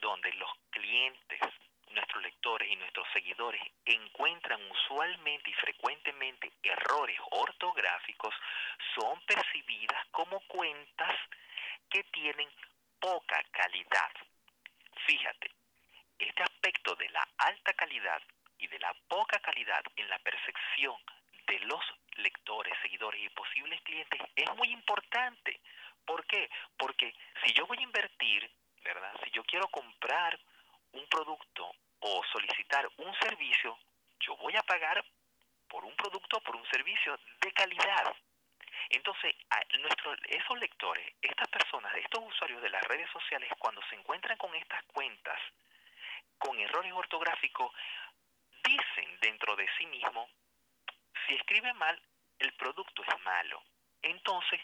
donde 0.00 0.32
los 0.34 0.50
clientes 0.70 1.40
nuestros 1.94 2.22
lectores 2.22 2.70
y 2.70 2.76
nuestros 2.76 3.06
seguidores 3.12 3.62
encuentran 3.84 4.60
usualmente 4.70 5.50
y 5.50 5.54
frecuentemente 5.54 6.52
errores 6.62 7.18
ortográficos 7.30 8.34
son 8.94 9.20
percibidas 9.22 10.06
como 10.10 10.40
cuentas 10.40 11.14
que 11.88 12.02
tienen 12.04 12.48
poca 13.00 13.42
calidad. 13.50 14.10
Fíjate, 15.06 15.50
este 16.18 16.42
aspecto 16.42 16.94
de 16.96 17.08
la 17.10 17.26
alta 17.38 17.72
calidad 17.74 18.22
y 18.58 18.66
de 18.66 18.78
la 18.78 18.94
poca 19.08 19.38
calidad 19.40 19.82
en 19.96 20.08
la 20.08 20.18
percepción 20.18 20.96
de 21.46 21.58
los 21.60 21.82
lectores, 22.16 22.74
seguidores 22.82 23.22
y 23.22 23.28
posibles 23.30 23.80
clientes 23.82 24.20
es 24.34 24.54
muy 24.56 24.68
importante. 24.70 25.60
¿Por 26.04 26.26
qué? 26.26 26.48
Porque 26.76 27.14
si 27.44 27.52
yo 27.52 27.66
voy 27.66 27.78
a 27.78 27.82
invertir, 27.82 28.50
¿verdad? 28.82 29.14
Si 29.24 29.30
yo 29.30 29.44
quiero 29.44 29.68
comprar 29.68 30.38
un 30.92 31.06
producto 31.06 31.74
o 32.06 32.22
solicitar 32.30 32.86
un 32.98 33.14
servicio, 33.14 33.78
yo 34.20 34.36
voy 34.36 34.54
a 34.56 34.62
pagar 34.62 35.02
por 35.68 35.84
un 35.84 35.96
producto 35.96 36.38
por 36.40 36.54
un 36.54 36.66
servicio 36.68 37.18
de 37.40 37.52
calidad. 37.52 38.14
Entonces, 38.90 39.34
a 39.48 39.62
esos 40.28 40.58
lectores, 40.58 41.14
estas 41.22 41.48
personas, 41.48 41.94
estos 41.96 42.22
usuarios 42.22 42.60
de 42.60 42.68
las 42.68 42.82
redes 42.84 43.08
sociales, 43.10 43.50
cuando 43.58 43.80
se 43.88 43.96
encuentran 43.96 44.36
con 44.36 44.54
estas 44.54 44.84
cuentas, 44.84 45.40
con 46.36 46.58
errores 46.60 46.92
ortográficos, 46.92 47.72
dicen 48.62 49.18
dentro 49.20 49.56
de 49.56 49.66
sí 49.78 49.86
mismo, 49.86 50.28
si 51.26 51.34
escribe 51.36 51.72
mal, 51.72 51.98
el 52.38 52.52
producto 52.52 53.02
es 53.02 53.20
malo. 53.22 53.62
Entonces, 54.02 54.60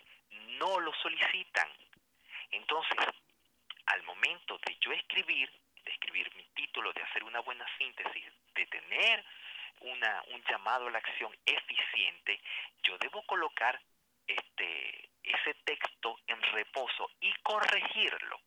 no 0.58 0.78
lo 0.78 0.92
solicitan. 0.94 1.70
Entonces, 2.50 2.98
al 3.86 4.02
momento 4.02 4.58
de 4.66 4.76
yo 4.78 4.92
escribir, 4.92 5.50
de 5.84 5.90
escribir 5.90 6.30
mi 6.60 6.66
título, 6.66 6.92
de 6.92 7.02
hacer 7.02 7.24
una 7.24 7.40
buena 7.40 7.64
síntesis, 7.78 8.24
de 8.54 8.66
tener 8.66 9.24
una, 9.80 10.22
un 10.32 10.42
llamado 10.44 10.88
a 10.88 10.90
la 10.90 10.98
acción 10.98 11.34
eficiente, 11.46 12.40
yo 12.82 12.98
debo 12.98 13.22
colocar 13.22 13.80
este, 14.26 15.08
ese 15.22 15.54
texto 15.64 16.18
en 16.26 16.40
reposo 16.52 17.10
y 17.20 17.32
corregirlo 17.42 18.40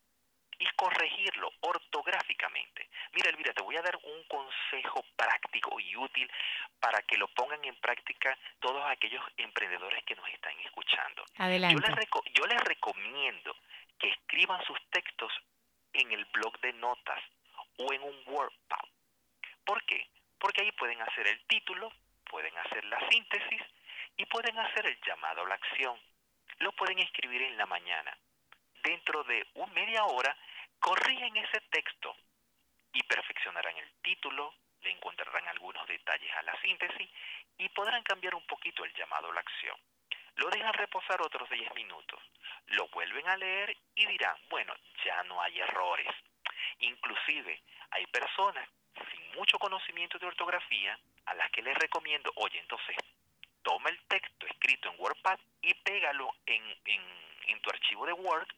y 0.56 0.66
corregirlo 0.76 1.50
ortográficamente. 1.60 2.88
Mira, 3.12 3.30
Elvira, 3.30 3.52
te 3.52 3.62
voy 3.62 3.76
a 3.76 3.82
dar 3.82 3.96
un 3.96 4.22
consejo 4.24 5.04
práctico 5.16 5.80
y 5.80 5.96
útil 5.96 6.30
para 6.78 7.02
que 7.02 7.16
lo 7.16 7.26
pongan 7.28 7.64
en 7.64 7.74
práctica 7.76 8.38
todos 8.60 8.84
aquellos 8.86 9.24
emprendedores 9.36 10.04
que 10.04 10.14
nos 10.14 10.28
están 10.28 10.58
escuchando. 10.60 11.24
Adelante. 11.38 11.74
Yo 11.74 11.96
les, 11.96 12.08
yo 12.34 12.46
les 12.46 12.60
recomiendo 12.62 13.56
que 13.98 14.08
escriban 14.10 14.64
sus 14.64 14.78
textos 14.90 15.32
en 15.92 16.12
el 16.12 16.24
blog 16.26 16.58
de 16.60 16.72
notas 16.74 17.20
o 17.78 17.92
en 17.92 18.02
un 18.02 18.22
WordPad. 18.26 18.88
¿Por 19.64 19.84
qué? 19.84 20.08
Porque 20.38 20.62
ahí 20.62 20.72
pueden 20.72 21.00
hacer 21.00 21.26
el 21.26 21.44
título, 21.46 21.92
pueden 22.30 22.56
hacer 22.58 22.84
la 22.84 22.98
síntesis 23.08 23.62
y 24.16 24.26
pueden 24.26 24.58
hacer 24.58 24.86
el 24.86 24.98
llamado 25.06 25.42
a 25.42 25.48
la 25.48 25.54
acción. 25.54 25.98
Lo 26.58 26.72
pueden 26.72 26.98
escribir 26.98 27.42
en 27.42 27.56
la 27.56 27.66
mañana. 27.66 28.16
Dentro 28.82 29.24
de 29.24 29.46
una 29.54 29.72
media 29.72 30.04
hora 30.04 30.36
corrigen 30.78 31.36
ese 31.36 31.60
texto 31.70 32.14
y 32.92 33.02
perfeccionarán 33.04 33.76
el 33.78 33.90
título, 34.02 34.54
le 34.82 34.90
encontrarán 34.90 35.48
algunos 35.48 35.86
detalles 35.88 36.30
a 36.36 36.42
la 36.42 36.60
síntesis 36.60 37.10
y 37.58 37.68
podrán 37.70 38.02
cambiar 38.02 38.34
un 38.34 38.46
poquito 38.46 38.84
el 38.84 38.92
llamado 38.94 39.30
a 39.30 39.34
la 39.34 39.40
acción. 39.40 39.76
Lo 40.36 40.50
dejan 40.50 40.74
reposar 40.74 41.22
otros 41.22 41.48
10 41.48 41.74
minutos, 41.74 42.20
lo 42.66 42.88
vuelven 42.88 43.28
a 43.28 43.36
leer 43.36 43.76
y 43.94 44.06
dirán, 44.06 44.36
bueno, 44.48 44.74
ya 45.04 45.22
no 45.24 45.40
hay 45.40 45.60
errores. 45.60 46.08
Inclusive 46.84 47.62
hay 47.90 48.06
personas 48.06 48.68
sin 49.10 49.32
mucho 49.36 49.58
conocimiento 49.58 50.18
de 50.18 50.26
ortografía 50.26 50.98
a 51.26 51.34
las 51.34 51.50
que 51.50 51.62
les 51.62 51.76
recomiendo, 51.76 52.30
oye, 52.36 52.58
entonces 52.58 52.96
toma 53.62 53.90
el 53.90 53.98
texto 54.06 54.46
escrito 54.46 54.90
en 54.90 55.00
WordPad 55.00 55.38
y 55.62 55.74
pégalo 55.74 56.30
en, 56.46 56.62
en 56.84 57.60
tu 57.60 57.70
archivo 57.70 58.06
de 58.06 58.12
Word 58.12 58.48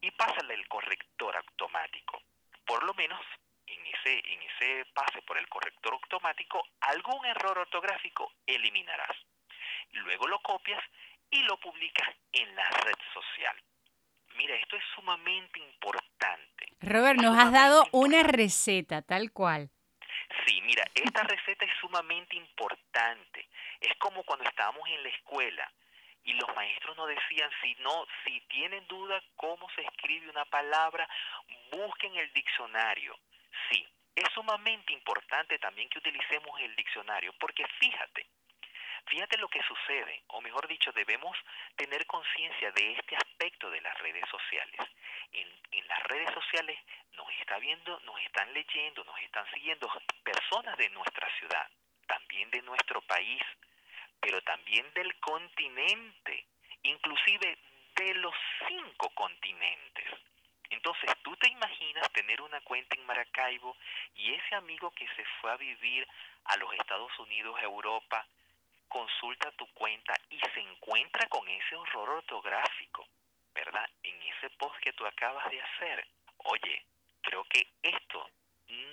y 0.00 0.10
pásale 0.10 0.54
el 0.54 0.68
corrector 0.68 1.36
automático. 1.36 2.22
Por 2.66 2.84
lo 2.84 2.94
menos 2.94 3.20
en 3.66 3.86
ese, 3.86 4.22
en 4.32 4.42
ese 4.42 4.84
pase 4.92 5.22
por 5.22 5.38
el 5.38 5.48
corrector 5.48 5.94
automático, 5.94 6.62
algún 6.80 7.24
error 7.24 7.58
ortográfico 7.58 8.32
eliminarás. 8.46 9.16
Luego 9.92 10.26
lo 10.26 10.40
copias 10.40 10.82
y 11.30 11.42
lo 11.42 11.58
publicas 11.58 12.08
en 12.32 12.54
la 12.54 12.68
red 12.68 12.98
social. 13.12 13.56
Mira, 14.36 14.56
esto 14.56 14.76
es 14.76 14.84
sumamente 14.94 15.60
importante. 16.24 16.66
Robert, 16.80 17.20
nos 17.20 17.38
has 17.38 17.52
dado 17.52 17.84
una 17.92 18.22
receta, 18.22 19.02
tal 19.02 19.32
cual. 19.32 19.70
Sí, 20.46 20.60
mira, 20.62 20.84
esta 20.94 21.22
receta 21.22 21.64
es 21.64 21.72
sumamente 21.80 22.36
importante. 22.36 23.48
Es 23.80 23.96
como 23.98 24.22
cuando 24.24 24.44
estábamos 24.44 24.86
en 24.88 25.02
la 25.02 25.08
escuela 25.08 25.72
y 26.24 26.32
los 26.34 26.54
maestros 26.54 26.96
nos 26.96 27.08
decían, 27.08 27.50
si 27.62 27.74
no, 27.80 28.06
si 28.24 28.40
tienen 28.48 28.86
duda 28.86 29.22
cómo 29.36 29.68
se 29.74 29.82
escribe 29.82 30.30
una 30.30 30.44
palabra, 30.46 31.08
busquen 31.70 32.16
el 32.16 32.32
diccionario. 32.32 33.16
Sí, 33.70 33.86
es 34.14 34.24
sumamente 34.32 34.92
importante 34.92 35.58
también 35.58 35.88
que 35.88 35.98
utilicemos 35.98 36.60
el 36.60 36.74
diccionario, 36.76 37.32
porque 37.38 37.64
fíjate, 37.78 38.26
Fíjate 39.06 39.36
lo 39.38 39.48
que 39.48 39.62
sucede, 39.62 40.22
o 40.28 40.40
mejor 40.40 40.66
dicho, 40.66 40.90
debemos 40.92 41.36
tener 41.76 42.06
conciencia 42.06 42.70
de 42.72 42.92
este 42.92 43.16
aspecto 43.16 43.70
de 43.70 43.80
las 43.80 43.96
redes 43.98 44.24
sociales. 44.30 44.80
En, 45.32 45.48
en, 45.72 45.86
las 45.88 46.02
redes 46.04 46.32
sociales 46.32 46.78
nos 47.12 47.28
está 47.40 47.58
viendo, 47.58 48.00
nos 48.00 48.18
están 48.22 48.52
leyendo, 48.54 49.04
nos 49.04 49.20
están 49.20 49.46
siguiendo 49.52 49.90
personas 50.22 50.76
de 50.78 50.88
nuestra 50.90 51.28
ciudad, 51.38 51.68
también 52.06 52.50
de 52.50 52.62
nuestro 52.62 53.00
país, 53.02 53.42
pero 54.20 54.40
también 54.42 54.90
del 54.94 55.14
continente, 55.20 56.46
inclusive 56.82 57.58
de 57.96 58.14
los 58.14 58.34
cinco 58.66 59.10
continentes. 59.10 60.06
Entonces, 60.70 61.10
tú 61.22 61.36
te 61.36 61.48
imaginas 61.48 62.10
tener 62.12 62.40
una 62.40 62.60
cuenta 62.62 62.96
en 62.96 63.06
Maracaibo 63.06 63.76
y 64.14 64.32
ese 64.32 64.54
amigo 64.54 64.90
que 64.92 65.06
se 65.14 65.24
fue 65.40 65.52
a 65.52 65.56
vivir 65.56 66.06
a 66.46 66.56
los 66.56 66.72
Estados 66.74 67.16
Unidos, 67.18 67.56
Europa, 67.62 68.26
consulta 68.94 69.50
tu 69.56 69.66
cuenta 69.74 70.14
y 70.30 70.38
se 70.38 70.60
encuentra 70.60 71.26
con 71.26 71.48
ese 71.48 71.74
horror 71.74 72.10
ortográfico, 72.10 73.04
¿verdad? 73.52 73.90
En 74.04 74.22
ese 74.22 74.48
post 74.50 74.76
que 74.78 74.92
tú 74.92 75.04
acabas 75.04 75.50
de 75.50 75.60
hacer. 75.60 76.06
Oye, 76.44 76.84
creo 77.20 77.42
que 77.46 77.66
esto 77.82 78.30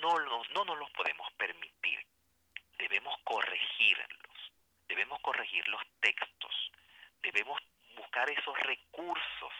no, 0.01 0.17
lo, 0.17 0.43
no 0.55 0.65
nos 0.65 0.79
lo 0.79 0.87
podemos 0.87 1.31
permitir. 1.33 2.03
Debemos 2.79 3.15
corregirlos, 3.23 4.51
debemos 4.87 5.19
corregir 5.19 5.67
los 5.67 5.83
textos, 5.99 6.71
debemos 7.21 7.61
buscar 7.95 8.27
esos 8.31 8.59
recursos, 8.61 9.53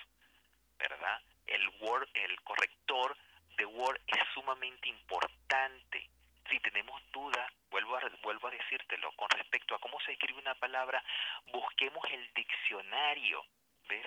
¿verdad? 0.80 1.22
El 1.46 1.70
Word, 1.82 2.10
el 2.16 2.42
corrector 2.42 3.16
de 3.58 3.66
Word 3.68 4.02
es 4.08 4.24
sumamente 4.34 4.90
importante. 4.90 6.10
Si 6.52 6.60
tenemos 6.60 7.02
dudas, 7.14 7.50
vuelvo 7.70 7.96
a, 7.96 8.02
vuelvo 8.22 8.50
a 8.50 8.52
decírtelo, 8.52 9.12
con 9.14 9.30
respecto 9.30 9.74
a 9.74 9.80
cómo 9.80 10.00
se 10.02 10.12
escribe 10.12 10.40
una 10.40 10.54
palabra, 10.56 11.02
busquemos 11.46 12.04
el 12.12 12.30
diccionario, 12.34 13.46
¿ves? 13.88 14.06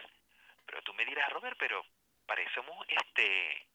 Pero 0.66 0.82
tú 0.82 0.92
me 0.92 1.06
dirás, 1.06 1.30
Robert, 1.30 1.56
pero 1.58 1.84
parecemos 2.26 2.86
este 2.88 3.66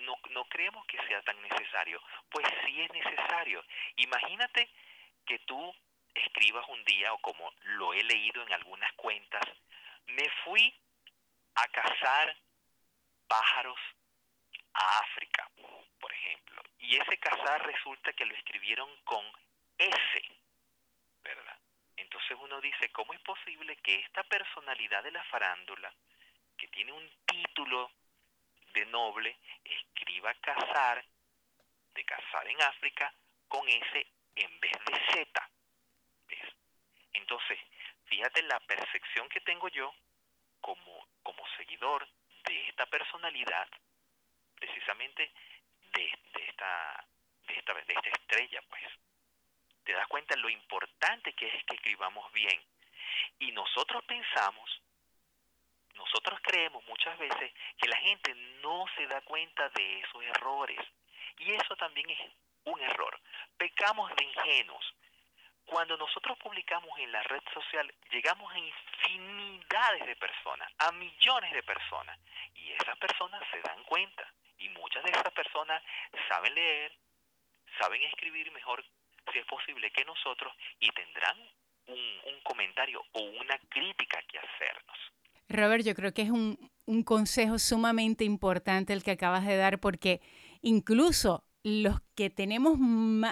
no, 0.00 0.14
no 0.30 0.44
creemos 0.44 0.84
que 0.86 0.98
sea 1.06 1.22
tan 1.22 1.40
necesario. 1.40 2.02
Pues 2.28 2.46
sí 2.66 2.82
es 2.82 2.92
necesario. 2.92 3.64
Imagínate 3.96 4.68
que 5.24 5.38
tú 5.40 5.74
escribas 6.14 6.66
un 6.68 6.84
día, 6.84 7.12
o 7.12 7.18
como 7.18 7.50
lo 7.62 7.94
he 7.94 8.02
leído 8.04 8.42
en 8.42 8.52
algunas 8.52 8.92
cuentas, 8.92 9.42
me 10.06 10.28
fui 10.44 10.74
a 11.54 11.66
cazar 11.68 12.36
pájaros 13.26 13.78
a 14.74 14.98
África, 15.00 15.50
por 16.00 16.12
ejemplo. 16.12 16.62
Y 16.78 16.96
ese 16.96 17.18
cazar 17.18 17.64
resulta 17.66 18.12
que 18.12 18.26
lo 18.26 18.34
escribieron 18.34 18.88
con 19.04 19.24
S, 19.78 20.22
¿verdad? 21.22 21.58
Entonces 21.96 22.36
uno 22.40 22.60
dice, 22.60 22.90
¿cómo 22.90 23.12
es 23.12 23.20
posible 23.20 23.76
que 23.76 23.96
esta 24.00 24.22
personalidad 24.24 25.02
de 25.02 25.12
la 25.12 25.24
farándula, 25.24 25.92
que 26.56 26.68
tiene 26.68 26.92
un 26.92 27.10
título 27.26 27.90
de 28.72 28.86
noble, 28.86 29.36
escriba 29.64 30.34
cazar, 30.34 31.04
de 31.94 32.04
cazar 32.04 32.46
en 32.48 32.60
África, 32.62 33.12
con 33.48 33.68
S 33.68 34.06
en 34.36 34.60
vez 34.60 34.72
de 34.86 35.12
Z? 35.12 35.50
Entonces, 37.26 37.58
fíjate 38.04 38.42
la 38.42 38.60
percepción 38.60 39.28
que 39.28 39.40
tengo 39.40 39.68
yo 39.68 39.92
como, 40.60 41.08
como 41.22 41.42
seguidor 41.56 42.06
de 42.44 42.68
esta 42.68 42.86
personalidad, 42.86 43.68
precisamente 44.54 45.32
de, 45.96 46.44
esta, 46.48 47.06
de, 47.46 47.54
esta, 47.54 47.74
de 47.74 47.92
esta 47.92 48.08
estrella, 48.10 48.60
pues. 48.68 48.82
Te 49.84 49.92
das 49.92 50.06
cuenta 50.08 50.36
lo 50.36 50.48
importante 50.48 51.32
que 51.34 51.46
es 51.46 51.64
que 51.64 51.76
escribamos 51.76 52.32
bien. 52.32 52.60
Y 53.38 53.52
nosotros 53.52 54.04
pensamos, 54.04 54.82
nosotros 55.94 56.40
creemos 56.42 56.84
muchas 56.86 57.16
veces 57.18 57.52
que 57.78 57.88
la 57.88 57.96
gente 57.98 58.34
no 58.62 58.84
se 58.96 59.06
da 59.06 59.20
cuenta 59.22 59.68
de 59.70 60.00
esos 60.00 60.22
errores. 60.24 60.80
Y 61.38 61.52
eso 61.52 61.76
también 61.76 62.10
es 62.10 62.20
un 62.64 62.80
error. 62.80 63.18
Pecamos 63.56 64.10
de 64.16 64.24
ingenuos. 64.24 64.94
Cuando 65.64 65.96
nosotros 65.96 66.38
publicamos 66.38 66.96
en 66.98 67.10
la 67.10 67.22
red 67.24 67.42
social, 67.52 67.92
llegamos 68.10 68.52
a 68.52 68.58
infinidades 68.58 70.06
de 70.06 70.16
personas, 70.16 70.72
a 70.78 70.92
millones 70.92 71.52
de 71.52 71.62
personas, 71.64 72.18
y 72.54 72.70
esas 72.70 72.96
personas 72.98 73.42
se 73.50 73.60
dan 73.62 73.82
cuenta. 73.84 74.32
Y 74.58 74.68
muchas 74.70 75.04
de 75.04 75.10
esas 75.10 75.32
personas 75.32 75.82
saben 76.28 76.54
leer, 76.54 76.92
saben 77.78 78.02
escribir 78.02 78.50
mejor, 78.52 78.84
si 79.32 79.38
es 79.38 79.46
posible, 79.46 79.90
que 79.90 80.04
nosotros, 80.04 80.52
y 80.80 80.88
tendrán 80.90 81.36
un, 81.88 81.96
comentario 82.42 83.02
o 83.12 83.20
una 83.20 83.58
crítica 83.68 84.22
que 84.28 84.38
hacernos. 84.38 84.96
Robert, 85.48 85.84
yo 85.84 85.94
creo 85.94 86.14
que 86.14 86.22
es 86.22 86.30
un, 86.30 86.70
un 86.84 87.02
consejo 87.02 87.58
sumamente 87.58 88.24
importante 88.24 88.92
el 88.92 89.02
que 89.02 89.10
acabas 89.10 89.44
de 89.44 89.56
dar, 89.56 89.80
porque 89.80 90.20
incluso 90.62 91.44
los 91.64 92.00
que 92.14 92.30
tenemos 92.30 92.78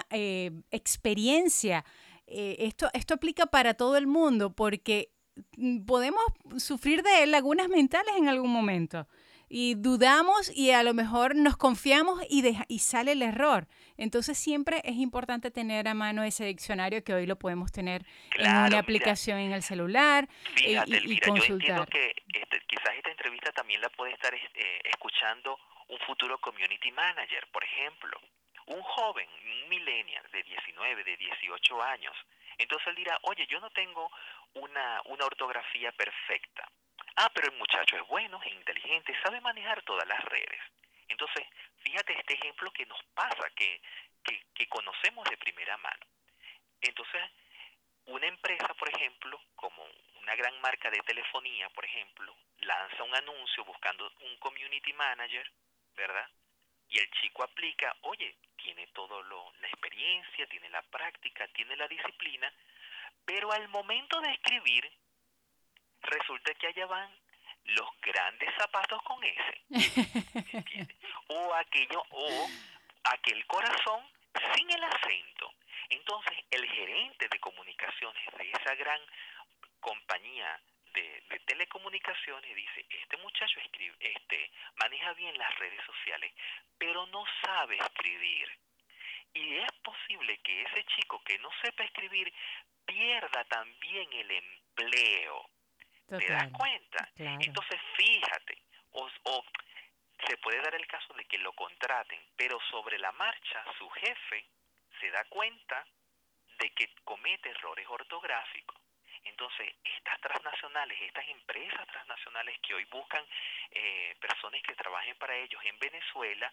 eh, 0.09 0.51
experiencia 0.69 1.85
eh, 2.27 2.57
esto, 2.59 2.89
esto 2.93 3.13
aplica 3.13 3.45
para 3.45 3.75
todo 3.75 3.95
el 3.97 4.07
mundo 4.07 4.53
porque 4.53 5.11
mm, 5.57 5.85
podemos 5.85 6.23
sufrir 6.57 7.01
de 7.03 7.25
lagunas 7.27 7.69
mentales 7.69 8.13
en 8.17 8.27
algún 8.27 8.51
momento 8.51 9.07
y 9.57 9.75
dudamos 9.75 10.51
y 10.53 10.71
a 10.71 10.83
lo 10.83 10.93
mejor 10.93 11.33
nos 11.33 11.55
confiamos 11.55 12.21
y, 12.29 12.43
y 12.67 12.79
sale 12.79 13.13
el 13.13 13.21
error. 13.21 13.67
Entonces 13.95 14.37
siempre 14.37 14.81
es 14.83 14.97
importante 14.97 15.49
tener 15.49 15.87
a 15.87 15.93
mano 15.93 16.23
ese 16.23 16.43
diccionario 16.43 17.05
que 17.05 17.13
hoy 17.13 17.25
lo 17.25 17.37
podemos 17.37 17.71
tener 17.71 18.03
en 18.37 18.51
una 18.51 18.79
aplicación 18.79 19.39
en 19.39 19.53
el 19.53 19.63
celular 19.63 20.27
eh, 20.61 20.83
y, 20.85 21.19
consultar. 21.21 21.37
Yo 21.37 21.53
entiendo 21.53 21.85
que 21.85 22.13
este, 22.33 22.59
quizás 22.67 22.95
esta 22.97 23.11
entrevista 23.11 23.53
también 23.53 23.79
la 23.79 23.87
puede 23.87 24.11
estar 24.11 24.35
eh, 24.35 24.41
escuchando 24.83 25.57
un 25.87 25.99
futuro 25.99 26.37
community 26.39 26.91
manager, 26.91 27.47
por 27.53 27.63
ejemplo 27.63 28.19
un 28.67 28.81
joven, 28.81 29.29
un 29.29 29.69
millennial 29.69 30.25
de 30.33 30.41
19, 30.41 31.03
de 31.03 31.17
18 31.17 31.83
años, 31.83 32.15
entonces 32.57 32.87
él 32.87 32.95
dirá, 32.95 33.19
oye, 33.21 33.45
yo 33.47 33.59
no 33.59 33.69
tengo 33.69 34.09
una, 34.55 35.01
una 35.05 35.25
ortografía 35.25 35.91
perfecta. 35.91 36.67
Ah, 37.17 37.31
pero 37.33 37.47
el 37.47 37.57
muchacho 37.57 37.95
es 37.95 38.07
bueno, 38.07 38.41
es 38.43 38.51
inteligente, 38.51 39.15
sabe 39.23 39.39
manejar 39.41 39.81
todas 39.83 40.07
las 40.07 40.23
redes. 40.25 40.61
Entonces, 41.07 41.45
fíjate 41.77 42.13
este 42.13 42.33
ejemplo 42.33 42.71
que 42.71 42.85
nos 42.85 43.01
pasa, 43.13 43.49
que, 43.55 43.81
que, 44.53 44.67
conocemos 44.67 45.29
de 45.29 45.37
primera 45.37 45.77
mano. 45.77 46.05
Entonces, 46.81 47.21
una 48.07 48.27
empresa, 48.27 48.73
por 48.73 48.89
ejemplo, 48.89 49.39
como 49.55 49.87
una 50.19 50.35
gran 50.35 50.59
marca 50.61 50.89
de 50.89 50.99
telefonía, 50.99 51.69
por 51.69 51.85
ejemplo, 51.85 52.35
lanza 52.59 53.03
un 53.03 53.15
anuncio 53.15 53.63
buscando 53.63 54.11
un 54.21 54.37
community 54.37 54.91
manager, 54.93 55.49
¿verdad? 55.95 56.29
Y 56.89 56.99
el 56.99 57.09
chico 57.11 57.43
aplica, 57.43 57.95
oye, 58.01 58.35
tiene 58.57 58.87
todo 58.87 59.21
lo, 59.23 59.53
la 59.61 59.67
experiencia, 59.67 60.47
tiene 60.47 60.69
la 60.69 60.81
práctica, 60.83 61.47
tiene 61.49 61.75
la 61.75 61.87
disciplina, 61.87 62.51
pero 63.25 63.51
al 63.51 63.67
momento 63.69 64.19
de 64.21 64.31
escribir, 64.31 64.91
resulta 66.05 66.53
que 66.55 66.67
allá 66.67 66.85
van 66.85 67.11
los 67.65 67.89
grandes 68.01 68.53
zapatos 68.57 69.01
con 69.03 69.23
ese. 69.23 69.61
o 71.27 71.53
aquello, 71.55 72.03
o 72.09 72.47
aquel 73.05 73.45
corazón 73.47 74.07
sin 74.53 74.69
el 74.71 74.83
acento. 74.83 75.53
Entonces, 75.89 76.37
el 76.51 76.67
gerente 76.69 77.27
de 77.27 77.39
comunicaciones 77.39 78.23
de 78.37 78.51
esa 78.51 78.75
gran 78.75 78.99
compañía 79.79 80.59
de, 80.93 81.23
telecomunicaciones 81.45 82.55
dice, 82.55 82.85
este 82.89 83.17
muchacho 83.17 83.59
escribe, 83.59 83.95
este, 83.99 84.51
maneja 84.77 85.13
bien 85.13 85.37
las 85.37 85.53
redes 85.59 85.81
sociales, 85.85 86.33
pero 86.77 87.05
no 87.07 87.23
sabe 87.43 87.77
escribir. 87.77 88.49
Y 89.33 89.57
es 89.57 89.71
posible 89.83 90.37
que 90.39 90.61
ese 90.63 90.83
chico 90.95 91.21
que 91.23 91.37
no 91.39 91.49
sepa 91.61 91.83
escribir 91.83 92.33
pierda 92.85 93.43
también 93.45 94.11
el 94.13 94.31
empleo. 94.31 95.49
¿Te 96.07 96.31
das 96.31 96.51
cuenta? 96.51 97.09
Entonces, 97.15 97.81
fíjate, 97.97 98.61
o, 98.91 99.09
o 99.23 99.45
se 100.27 100.37
puede 100.37 100.61
dar 100.61 100.75
el 100.75 100.87
caso 100.87 101.13
de 101.13 101.25
que 101.25 101.37
lo 101.39 101.53
contraten, 101.53 102.19
pero 102.35 102.59
sobre 102.69 102.99
la 102.99 103.11
marcha 103.13 103.63
su 103.77 103.89
jefe 103.89 104.45
se 104.99 105.11
da 105.11 105.23
cuenta 105.25 105.85
de 106.59 106.69
que 106.71 106.89
comete 107.03 107.49
errores 107.49 107.85
ortográficos. 107.89 108.77
Entonces, 109.23 109.73
estas 109.83 110.19
transnacionales, 110.21 111.01
estas 111.01 111.27
empresas 111.27 111.87
transnacionales 111.87 112.59
que 112.59 112.75
hoy 112.75 112.85
buscan 112.85 113.25
eh, 113.71 114.15
personas 114.21 114.61
que 114.61 114.75
trabajen 114.75 115.17
para 115.17 115.35
ellos 115.35 115.61
en 115.65 115.77
Venezuela, 115.79 116.51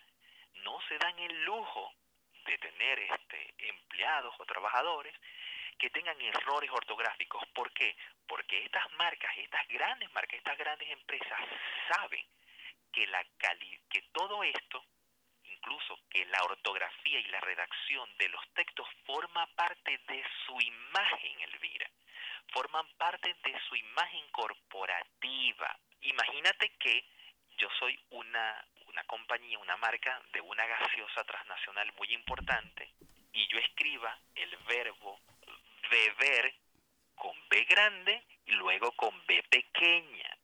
no 0.64 0.80
se 0.88 0.96
dan 0.98 1.18
el 1.18 1.44
lujo 1.44 1.92
de 2.46 2.58
tener 2.58 2.98
este, 2.98 3.54
empleados 3.58 4.34
o 4.38 4.46
trabajadores 4.46 5.14
que 5.82 5.90
tengan 5.90 6.20
errores 6.20 6.70
ortográficos. 6.70 7.42
¿Por 7.48 7.72
qué? 7.72 7.96
Porque 8.28 8.64
estas 8.64 8.88
marcas, 8.92 9.36
estas 9.36 9.66
grandes 9.66 10.08
marcas, 10.12 10.38
estas 10.38 10.56
grandes 10.56 10.88
empresas 10.88 11.40
saben 11.88 12.24
que, 12.92 13.04
la 13.08 13.24
que 13.90 14.02
todo 14.12 14.44
esto, 14.44 14.84
incluso 15.42 15.98
que 16.08 16.24
la 16.26 16.40
ortografía 16.44 17.18
y 17.18 17.24
la 17.24 17.40
redacción 17.40 18.08
de 18.16 18.28
los 18.28 18.48
textos 18.54 18.86
forma 19.04 19.44
parte 19.56 19.98
de 20.06 20.24
su 20.46 20.60
imagen, 20.60 21.40
Elvira. 21.40 21.90
forman 22.52 22.86
parte 22.96 23.34
de 23.42 23.60
su 23.68 23.74
imagen 23.74 24.28
corporativa. 24.30 25.76
Imagínate 26.02 26.76
que 26.78 27.04
yo 27.58 27.68
soy 27.80 27.98
una, 28.10 28.64
una 28.86 29.02
compañía, 29.02 29.58
una 29.58 29.76
marca 29.78 30.22
de 30.32 30.40
una 30.42 30.64
gaseosa 30.64 31.24
transnacional 31.24 31.92
muy 31.94 32.14
importante 32.14 32.88
y 33.32 33.48
yo 33.48 33.58
escriba 33.58 34.16
el 34.36 34.56
verbo 34.68 35.18
beber 35.92 36.54
con 37.14 37.36
B 37.48 37.64
grande 37.64 38.24
y 38.46 38.52
luego 38.52 38.92
con 38.92 39.14
B 39.26 39.42
pequeña. 39.50 40.38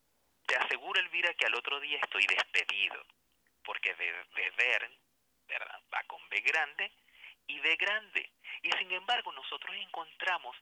Te 0.46 0.56
aseguro, 0.56 1.00
Elvira, 1.00 1.32
que 1.34 1.46
al 1.46 1.54
otro 1.54 1.80
día 1.80 1.98
estoy 2.02 2.26
despedido, 2.26 3.02
porque 3.64 3.94
beber 3.94 4.90
¿verdad? 5.46 5.80
va 5.92 6.02
con 6.06 6.26
B 6.28 6.40
grande 6.40 6.92
y 7.46 7.58
B 7.60 7.76
grande. 7.76 8.30
Y 8.62 8.70
sin 8.72 8.92
embargo, 8.92 9.32
nosotros 9.32 9.74
encontramos 9.76 10.56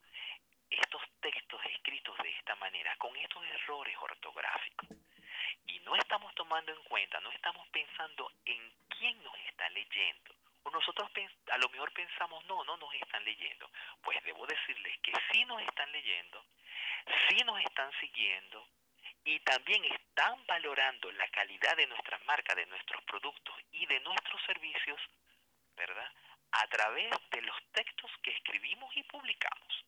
estos 0.71 1.03
textos 1.21 1.61
escritos 1.67 2.17
de 2.19 2.31
esta 2.31 2.55
manera, 2.57 2.95
con 2.97 3.15
estos 3.17 3.45
errores 3.45 3.97
ortográficos. 4.01 4.89
Y 5.67 5.81
no 5.81 5.97
estamos 5.97 6.33
tomando 6.35 6.73
en 6.73 6.83
cuenta, 6.85 7.21
no 7.21 7.31
estamos 7.33 7.67
pensando 7.69 8.31
en 8.45 8.73
quién 8.89 9.21
nos 9.25 9.37
está 9.49 9.69
leyendo. 9.71 10.36
Nosotros 10.73 11.11
a 11.53 11.59
lo 11.59 11.69
mejor 11.71 11.93
pensamos, 11.93 12.45
no, 12.47 12.63
no 12.65 12.77
nos 12.77 12.93
están 12.95 13.25
leyendo. 13.25 13.71
Pues 14.03 14.23
debo 14.25 14.47
decirles 14.47 14.99
que 15.03 15.13
sí 15.31 15.45
nos 15.45 15.63
están 15.63 15.91
leyendo, 15.93 16.45
sí 17.29 17.37
nos 17.45 17.59
están 17.61 17.91
siguiendo 18.01 18.67
y 19.25 19.41
también 19.41 19.85
están 19.85 20.45
valorando 20.47 21.11
la 21.13 21.29
calidad 21.29 21.77
de 21.77 21.87
nuestra 21.87 22.19
marca, 22.27 22.55
de 22.55 22.67
nuestros 22.67 23.03
productos 23.05 23.57
y 23.73 23.85
de 23.87 24.01
nuestros 24.01 24.41
servicios, 24.43 25.01
¿verdad? 25.77 26.11
A 26.53 26.67
través 26.69 27.11
de 27.31 27.43
los 27.43 27.57
textos 27.73 28.11
que 28.23 28.31
escribimos 28.31 28.97
y 28.97 29.03
publicamos. 29.05 29.85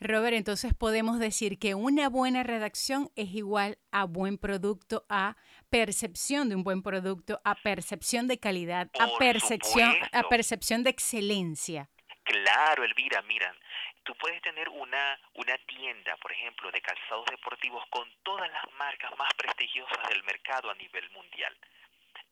Robert, 0.00 0.34
entonces 0.34 0.72
podemos 0.72 1.18
decir 1.18 1.58
que 1.58 1.74
una 1.74 2.08
buena 2.08 2.42
redacción 2.42 3.10
es 3.16 3.34
igual 3.34 3.76
a 3.92 4.04
buen 4.04 4.38
producto, 4.38 5.04
a 5.10 5.36
percepción 5.68 6.48
de 6.48 6.56
un 6.56 6.64
buen 6.64 6.82
producto, 6.82 7.40
a 7.44 7.54
percepción 7.54 8.26
de 8.26 8.40
calidad, 8.40 8.88
a 8.98 9.08
percepción, 9.18 9.94
a 10.12 10.22
percepción 10.22 10.82
de 10.84 10.90
excelencia. 10.90 11.90
Claro, 12.24 12.84
Elvira, 12.84 13.20
mira, 13.22 13.54
tú 14.02 14.14
puedes 14.14 14.40
tener 14.40 14.70
una, 14.70 15.20
una 15.34 15.58
tienda, 15.66 16.16
por 16.16 16.32
ejemplo, 16.32 16.70
de 16.70 16.80
calzados 16.80 17.26
deportivos 17.26 17.84
con 17.90 18.08
todas 18.22 18.50
las 18.50 18.72
marcas 18.78 19.10
más 19.18 19.32
prestigiosas 19.34 20.08
del 20.08 20.22
mercado 20.24 20.70
a 20.70 20.74
nivel 20.76 21.10
mundial. 21.10 21.54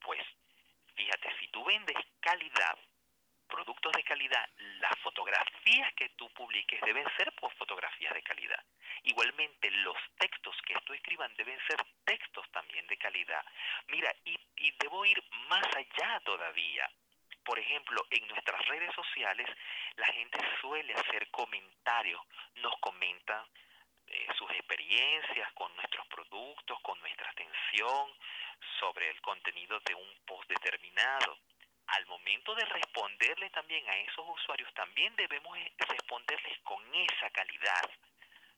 Pues, 0.00 0.20
fíjate, 0.94 1.28
si 1.38 1.48
tú 1.48 1.64
vendes 1.64 1.96
calidad, 2.20 2.78
productos 3.48 3.92
de 3.92 4.04
calidad, 4.04 4.48
las 4.80 4.98
fotografías 5.00 5.92
que 5.94 6.10
tú 6.10 6.28
publiques 6.30 6.80
deben 6.82 7.06
ser 7.16 7.32
por 7.32 7.52
fotografías 7.54 8.14
de 8.14 8.22
calidad. 8.22 8.62
Igualmente, 9.02 9.70
los 9.70 9.96
textos 10.18 10.56
que 10.66 10.74
tú 10.84 10.92
escriban 10.92 11.34
deben 11.36 11.58
ser 11.66 11.78
textos 12.04 12.48
también 12.52 12.86
de 12.86 12.96
calidad. 12.96 13.44
Mira, 13.88 14.14
y, 14.24 14.38
y 14.56 14.72
debo 14.78 15.04
ir 15.04 15.22
más 15.48 15.66
allá 15.74 16.20
todavía. 16.24 16.88
Por 17.44 17.58
ejemplo, 17.58 18.06
en 18.10 18.28
nuestras 18.28 18.64
redes 18.66 18.94
sociales, 18.94 19.48
la 19.96 20.06
gente 20.06 20.38
suele 20.60 20.92
hacer 20.94 21.30
comentarios, 21.30 22.20
nos 22.56 22.78
comentan 22.80 23.44
eh, 24.06 24.26
sus 24.36 24.50
experiencias 24.50 25.52
con 25.54 25.74
nuestros 25.76 26.06
productos, 26.08 26.78
con 26.82 26.98
nuestra 27.00 27.30
atención 27.30 28.12
sobre 28.78 29.08
el 29.10 29.20
contenido 29.20 29.80
de 29.80 29.94
un 29.94 30.14
post 30.26 30.48
determinado 30.48 31.38
al 31.88 32.06
momento 32.06 32.54
de 32.54 32.64
responderle 32.66 33.50
también 33.50 33.88
a 33.88 33.96
esos 33.98 34.24
usuarios, 34.28 34.72
también 34.74 35.14
debemos 35.16 35.56
eh, 35.58 35.72
responderles 35.78 36.58
con 36.60 36.82
esa 36.94 37.30
calidad, 37.30 37.90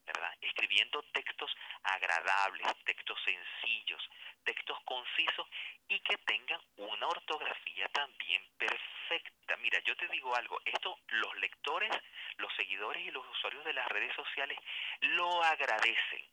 ¿verdad? 0.06 0.32
Escribiendo 0.40 1.02
textos 1.12 1.54
agradables, 1.82 2.66
textos 2.84 3.18
sencillos, 3.24 4.02
textos 4.44 4.78
concisos 4.84 5.46
y 5.88 6.00
que 6.00 6.16
tengan 6.18 6.60
una 6.76 7.06
ortografía 7.06 7.88
también 7.88 8.42
perfecta. 8.58 9.56
Mira, 9.58 9.78
yo 9.84 9.96
te 9.96 10.08
digo 10.08 10.34
algo, 10.34 10.60
esto 10.64 10.98
los 11.08 11.36
lectores, 11.36 11.90
los 12.38 12.52
seguidores 12.54 13.04
y 13.06 13.10
los 13.10 13.26
usuarios 13.28 13.64
de 13.64 13.74
las 13.74 13.86
redes 13.88 14.14
sociales 14.14 14.58
lo 15.00 15.42
agradecen 15.44 16.24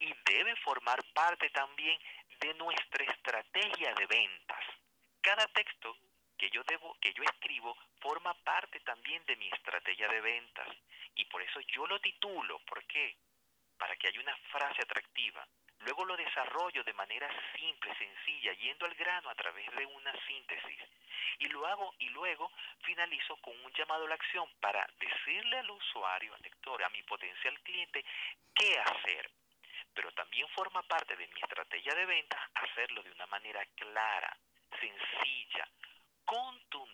y 0.00 0.12
debe 0.26 0.54
formar 0.56 1.02
parte 1.14 1.48
también 1.50 1.98
de 2.40 2.52
nuestra 2.54 3.04
estrategia 3.04 3.94
de 3.94 4.06
ventas. 4.06 4.64
Cada 5.22 5.46
texto 5.48 5.96
que 6.42 6.50
yo 6.50 6.64
debo, 6.64 6.96
que 7.00 7.14
yo 7.14 7.22
escribo, 7.22 7.78
forma 8.00 8.34
parte 8.34 8.80
también 8.80 9.24
de 9.26 9.36
mi 9.36 9.46
estrategia 9.46 10.08
de 10.08 10.20
ventas. 10.20 10.66
Y 11.14 11.24
por 11.26 11.40
eso 11.40 11.60
yo 11.60 11.86
lo 11.86 12.00
titulo. 12.00 12.58
¿Por 12.66 12.82
qué? 12.86 13.14
Para 13.78 13.94
que 13.94 14.08
haya 14.08 14.20
una 14.20 14.36
frase 14.50 14.82
atractiva. 14.82 15.46
Luego 15.78 16.04
lo 16.04 16.16
desarrollo 16.16 16.82
de 16.82 16.94
manera 16.94 17.28
simple, 17.54 17.96
sencilla, 17.96 18.54
yendo 18.54 18.86
al 18.86 18.94
grano 18.96 19.30
a 19.30 19.36
través 19.36 19.70
de 19.76 19.86
una 19.86 20.12
síntesis. 20.26 20.80
Y 21.38 21.46
lo 21.46 21.64
hago 21.64 21.94
y 22.00 22.08
luego 22.08 22.50
finalizo 22.82 23.36
con 23.36 23.54
un 23.64 23.72
llamado 23.74 24.06
a 24.06 24.08
la 24.08 24.16
acción 24.16 24.52
para 24.58 24.84
decirle 24.98 25.58
al 25.58 25.70
usuario, 25.70 26.34
al 26.34 26.42
lector, 26.42 26.82
a 26.82 26.88
mi 26.88 27.04
potencial 27.04 27.56
cliente, 27.60 28.04
qué 28.52 28.80
hacer. 28.80 29.30
Pero 29.94 30.10
también 30.10 30.48
forma 30.48 30.82
parte 30.82 31.14
de 31.14 31.28
mi 31.28 31.40
estrategia 31.40 31.94
de 31.94 32.04
ventas 32.04 32.40
hacerlo 32.54 33.04
de 33.04 33.12
una 33.12 33.26
manera 33.26 33.64
clara, 33.76 34.36
sencilla, 34.80 35.68
contundente. 36.24 36.92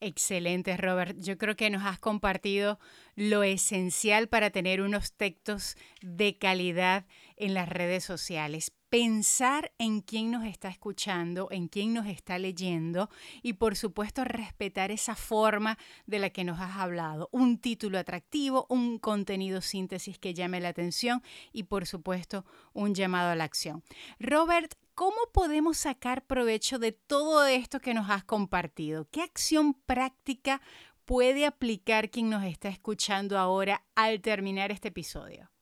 Excelente, 0.00 0.76
Robert. 0.76 1.16
Yo 1.18 1.38
creo 1.38 1.56
que 1.56 1.70
nos 1.70 1.84
has 1.84 1.98
compartido 1.98 2.78
lo 3.16 3.42
esencial 3.42 4.28
para 4.28 4.50
tener 4.50 4.80
unos 4.80 5.12
textos 5.12 5.76
de 6.00 6.38
calidad 6.38 7.06
en 7.36 7.54
las 7.54 7.68
redes 7.68 8.04
sociales. 8.04 8.72
Pensar 8.90 9.72
en 9.76 10.00
quién 10.00 10.30
nos 10.30 10.44
está 10.44 10.68
escuchando, 10.68 11.48
en 11.50 11.68
quién 11.68 11.92
nos 11.92 12.06
está 12.06 12.38
leyendo 12.38 13.10
y 13.42 13.54
por 13.54 13.76
supuesto 13.76 14.24
respetar 14.24 14.90
esa 14.90 15.14
forma 15.14 15.76
de 16.06 16.20
la 16.20 16.30
que 16.30 16.44
nos 16.44 16.58
has 16.60 16.76
hablado. 16.76 17.28
Un 17.32 17.58
título 17.58 17.98
atractivo, 17.98 18.66
un 18.70 18.98
contenido 18.98 19.60
síntesis 19.60 20.18
que 20.18 20.32
llame 20.32 20.60
la 20.60 20.70
atención 20.70 21.22
y 21.52 21.64
por 21.64 21.86
supuesto 21.86 22.46
un 22.72 22.94
llamado 22.94 23.30
a 23.30 23.34
la 23.34 23.44
acción. 23.44 23.82
Robert, 24.20 24.74
¿Cómo 24.98 25.30
podemos 25.32 25.78
sacar 25.78 26.26
provecho 26.26 26.80
de 26.80 26.90
todo 26.90 27.46
esto 27.46 27.78
que 27.78 27.94
nos 27.94 28.10
has 28.10 28.24
compartido? 28.24 29.06
¿Qué 29.12 29.22
acción 29.22 29.72
práctica 29.86 30.60
puede 31.04 31.46
aplicar 31.46 32.10
quien 32.10 32.28
nos 32.28 32.42
está 32.42 32.68
escuchando 32.68 33.38
ahora 33.38 33.80
al 33.94 34.20
terminar 34.20 34.72
este 34.72 34.88
episodio? 34.88 35.52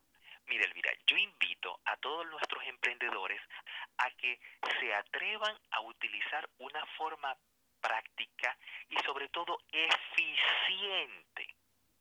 Mira, 0.46 0.64
Elvira, 0.64 0.90
yo 1.07 1.18
invito 1.18 1.79
a 1.85 1.99
todos 1.99 2.25
nuestros 2.31 2.64
emprendedores 2.64 3.38
a 3.99 4.11
que 4.12 4.40
se 4.81 4.94
atrevan 4.94 5.55
a 5.70 5.83
utilizar 5.83 6.49
una 6.57 6.87
forma 6.96 7.37
práctica 7.83 8.57
y 8.88 8.96
sobre 9.05 9.29
todo 9.29 9.59
eficiente 9.70 11.55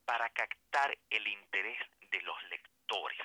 para 0.06 0.30
captar 0.30 0.98
el 1.10 1.28
interés 1.28 1.80
de 2.12 2.22
los 2.22 2.42
lectores. 2.44 3.25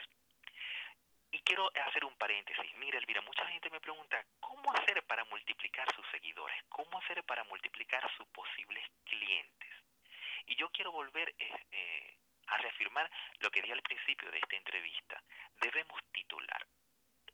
Quiero 1.51 1.69
hacer 1.85 2.05
un 2.05 2.15
paréntesis. 2.15 2.77
Mira, 2.77 2.97
Elvira, 2.97 3.21
mucha 3.23 3.45
gente 3.49 3.69
me 3.71 3.81
pregunta, 3.81 4.25
¿cómo 4.39 4.73
hacer 4.73 5.03
para 5.03 5.25
multiplicar 5.25 5.93
sus 5.97 6.07
seguidores? 6.13 6.63
¿Cómo 6.69 6.97
hacer 7.01 7.25
para 7.25 7.43
multiplicar 7.43 8.09
sus 8.17 8.29
posibles 8.29 8.89
clientes? 9.03 9.75
Y 10.47 10.55
yo 10.55 10.71
quiero 10.71 10.93
volver 10.93 11.35
eh, 11.37 11.67
eh, 11.73 12.17
a 12.47 12.57
reafirmar 12.59 13.11
lo 13.41 13.51
que 13.51 13.63
di 13.63 13.73
al 13.73 13.83
principio 13.83 14.31
de 14.31 14.39
esta 14.39 14.55
entrevista. 14.55 15.21
Debemos 15.61 15.99
titular. 16.13 16.65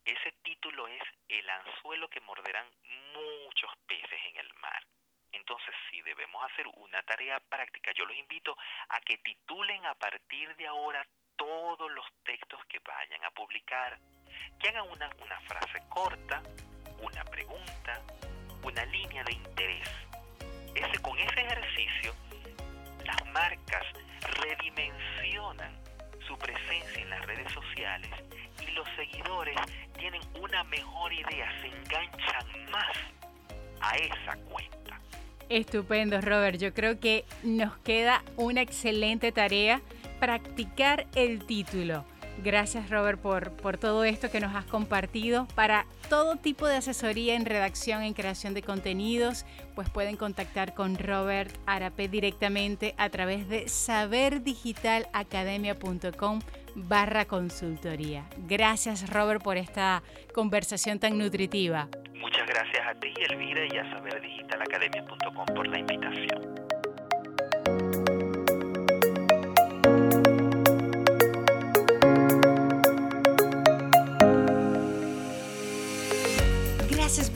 Ese 0.03 0.31
título 0.41 0.87
es 0.87 1.03
el 1.27 1.47
anzuelo 1.47 2.09
que 2.09 2.21
morderán 2.21 2.67
muchos 3.13 3.71
peces 3.85 4.19
en 4.29 4.37
el 4.37 4.51
mar. 4.55 4.83
Entonces, 5.31 5.75
si 5.91 6.01
debemos 6.01 6.43
hacer 6.43 6.65
una 6.73 7.03
tarea 7.03 7.39
práctica, 7.39 7.91
yo 7.91 8.03
los 8.05 8.17
invito 8.17 8.57
a 8.89 8.99
que 9.01 9.19
titulen 9.19 9.85
a 9.85 9.93
partir 9.93 10.55
de 10.55 10.65
ahora 10.65 11.07
todos 11.37 11.91
los 11.91 12.05
textos 12.25 12.59
que 12.67 12.79
vayan 12.79 13.23
a 13.23 13.31
publicar, 13.31 13.97
que 14.59 14.69
hagan 14.69 14.85
una, 14.91 15.09
una 15.23 15.39
frase 15.41 15.79
corta, 15.89 16.41
una 17.01 17.23
pregunta, 17.25 18.01
una 18.63 18.85
línea 18.85 19.23
de 19.23 19.33
interés. 19.33 19.89
Ese, 20.75 21.01
con 21.01 21.17
ese 21.17 21.41
ejercicio, 21.41 22.13
las 23.05 23.25
marcas 23.31 23.85
redimensionan 24.41 25.73
su 26.27 26.37
presencia 26.37 27.01
en 27.01 27.09
las 27.09 27.25
redes 27.25 27.51
sociales 27.53 28.11
y 28.61 28.71
los 28.71 28.87
seguidores 28.95 29.57
tienen 29.97 30.21
una 30.39 30.63
mejor 30.65 31.13
idea, 31.13 31.49
se 31.61 31.67
enganchan 31.67 32.71
más 32.71 32.97
a 33.81 33.95
esa 33.95 34.35
cuenta. 34.49 34.99
Estupendo, 35.49 36.19
Robert. 36.19 36.59
Yo 36.59 36.73
creo 36.73 36.99
que 36.99 37.23
nos 37.43 37.77
queda 37.77 38.21
una 38.35 38.61
excelente 38.61 39.31
tarea 39.31 39.81
practicar 40.19 41.07
el 41.15 41.45
título. 41.45 42.05
Gracias 42.43 42.89
Robert 42.89 43.19
por, 43.19 43.51
por 43.51 43.77
todo 43.77 44.03
esto 44.03 44.29
que 44.29 44.39
nos 44.39 44.55
has 44.55 44.65
compartido. 44.65 45.47
Para 45.55 45.85
todo 46.09 46.35
tipo 46.35 46.67
de 46.67 46.75
asesoría 46.77 47.35
en 47.35 47.45
redacción, 47.45 48.01
en 48.03 48.13
creación 48.13 48.53
de 48.53 48.61
contenidos, 48.61 49.45
pues 49.75 49.89
pueden 49.89 50.15
contactar 50.17 50.75
con 50.75 50.97
Robert 50.97 51.51
Arape 51.65 52.07
directamente 52.07 52.95
a 52.97 53.09
través 53.09 53.49
de 53.49 53.67
saberdigitalacademia.com 53.67 56.39
barra 56.75 57.25
consultoría. 57.25 58.25
Gracias 58.47 59.09
Robert 59.09 59.41
por 59.41 59.57
esta 59.57 60.03
conversación 60.33 60.99
tan 60.99 61.17
nutritiva. 61.17 61.89
Muchas 62.13 62.45
gracias 62.47 62.87
a 62.87 62.93
ti 62.99 63.11
Elvira 63.29 63.65
y 63.65 63.77
a 63.77 63.89
saberdigitalacademia.com 63.95 65.45
por 65.55 65.67
la 65.67 65.79
invitación. 65.79 66.66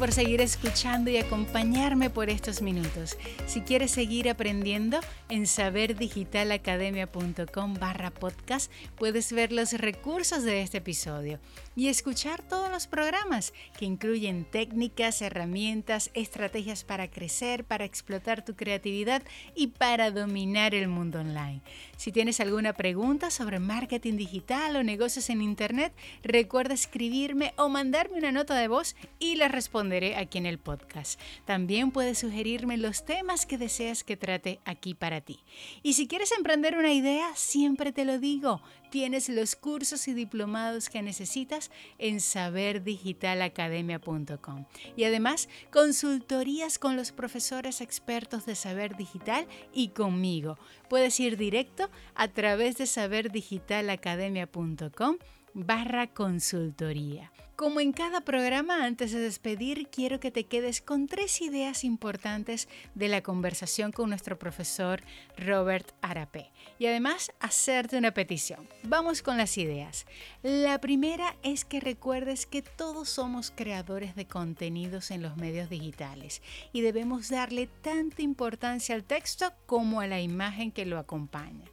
Por 0.01 0.11
seguir 0.11 0.41
escuchando 0.41 1.09
y 1.11 1.17
acompañarme 1.17 2.09
por 2.09 2.31
estos 2.31 2.63
minutos. 2.63 3.15
Si 3.45 3.61
quieres 3.61 3.91
seguir 3.91 4.31
aprendiendo, 4.31 4.99
en 5.29 5.45
saberdigitalacademia.com 5.45 7.75
barra 7.75 8.09
podcast 8.09 8.71
puedes 8.97 9.31
ver 9.31 9.51
los 9.51 9.73
recursos 9.73 10.41
de 10.41 10.63
este 10.63 10.79
episodio 10.79 11.39
y 11.75 11.89
escuchar 11.89 12.41
todos 12.41 12.71
los 12.71 12.87
programas 12.87 13.53
que 13.77 13.85
incluyen 13.85 14.43
técnicas, 14.43 15.21
herramientas, 15.21 16.09
estrategias 16.15 16.83
para 16.83 17.07
crecer, 17.07 17.63
para 17.63 17.85
explotar 17.85 18.43
tu 18.43 18.55
creatividad 18.55 19.21
y 19.53 19.67
para 19.67 20.09
dominar 20.09 20.73
el 20.73 20.87
mundo 20.87 21.19
online. 21.19 21.61
Si 21.95 22.11
tienes 22.11 22.39
alguna 22.39 22.73
pregunta 22.73 23.29
sobre 23.29 23.59
marketing 23.59 24.17
digital 24.17 24.77
o 24.77 24.83
negocios 24.83 25.29
en 25.29 25.43
Internet, 25.43 25.93
recuerda 26.23 26.73
escribirme 26.73 27.53
o 27.55 27.69
mandarme 27.69 28.17
una 28.17 28.31
nota 28.31 28.55
de 28.55 28.67
voz 28.67 28.95
y 29.19 29.35
la 29.35 29.47
responderé 29.47 29.90
aquí 30.15 30.37
en 30.37 30.45
el 30.45 30.59
podcast. 30.59 31.19
También 31.45 31.91
puedes 31.91 32.19
sugerirme 32.19 32.77
los 32.77 33.03
temas 33.05 33.45
que 33.45 33.57
deseas 33.57 34.03
que 34.03 34.17
trate 34.17 34.59
aquí 34.65 34.93
para 34.93 35.21
ti. 35.21 35.39
Y 35.83 35.93
si 35.93 36.07
quieres 36.07 36.31
emprender 36.31 36.77
una 36.77 36.91
idea, 36.93 37.31
siempre 37.35 37.91
te 37.91 38.05
lo 38.05 38.19
digo, 38.19 38.61
tienes 38.89 39.27
los 39.29 39.55
cursos 39.55 40.07
y 40.07 40.13
diplomados 40.13 40.89
que 40.89 41.01
necesitas 41.01 41.71
en 41.97 42.19
saberdigitalacademia.com. 42.19 44.65
Y 44.95 45.03
además, 45.03 45.49
consultorías 45.71 46.77
con 46.79 46.95
los 46.95 47.11
profesores 47.11 47.81
expertos 47.81 48.45
de 48.45 48.55
saber 48.55 48.95
digital 48.95 49.47
y 49.73 49.89
conmigo. 49.89 50.57
Puedes 50.89 51.19
ir 51.19 51.35
directo 51.37 51.89
a 52.15 52.29
través 52.29 52.77
de 52.77 52.85
saberdigitalacademia.com 52.85 55.17
barra 55.53 56.07
consultoría. 56.07 57.31
Como 57.61 57.79
en 57.79 57.91
cada 57.91 58.21
programa, 58.21 58.85
antes 58.85 59.11
de 59.11 59.19
despedir, 59.19 59.87
quiero 59.89 60.19
que 60.19 60.31
te 60.31 60.45
quedes 60.45 60.81
con 60.81 61.05
tres 61.05 61.41
ideas 61.41 61.83
importantes 61.83 62.67
de 62.95 63.07
la 63.07 63.21
conversación 63.21 63.91
con 63.91 64.09
nuestro 64.09 64.39
profesor 64.39 65.03
Robert 65.37 65.91
Arapé 66.01 66.49
y 66.79 66.87
además 66.87 67.31
hacerte 67.39 67.99
una 67.99 68.15
petición. 68.15 68.67
Vamos 68.81 69.21
con 69.21 69.37
las 69.37 69.59
ideas. 69.59 70.07
La 70.41 70.81
primera 70.81 71.35
es 71.43 71.63
que 71.63 71.79
recuerdes 71.79 72.47
que 72.47 72.63
todos 72.63 73.09
somos 73.09 73.53
creadores 73.55 74.15
de 74.15 74.25
contenidos 74.25 75.11
en 75.11 75.21
los 75.21 75.37
medios 75.37 75.69
digitales 75.69 76.41
y 76.73 76.81
debemos 76.81 77.29
darle 77.29 77.67
tanta 77.67 78.23
importancia 78.23 78.95
al 78.95 79.03
texto 79.03 79.53
como 79.67 80.01
a 80.01 80.07
la 80.07 80.19
imagen 80.19 80.71
que 80.71 80.87
lo 80.87 80.97
acompaña. 80.97 81.65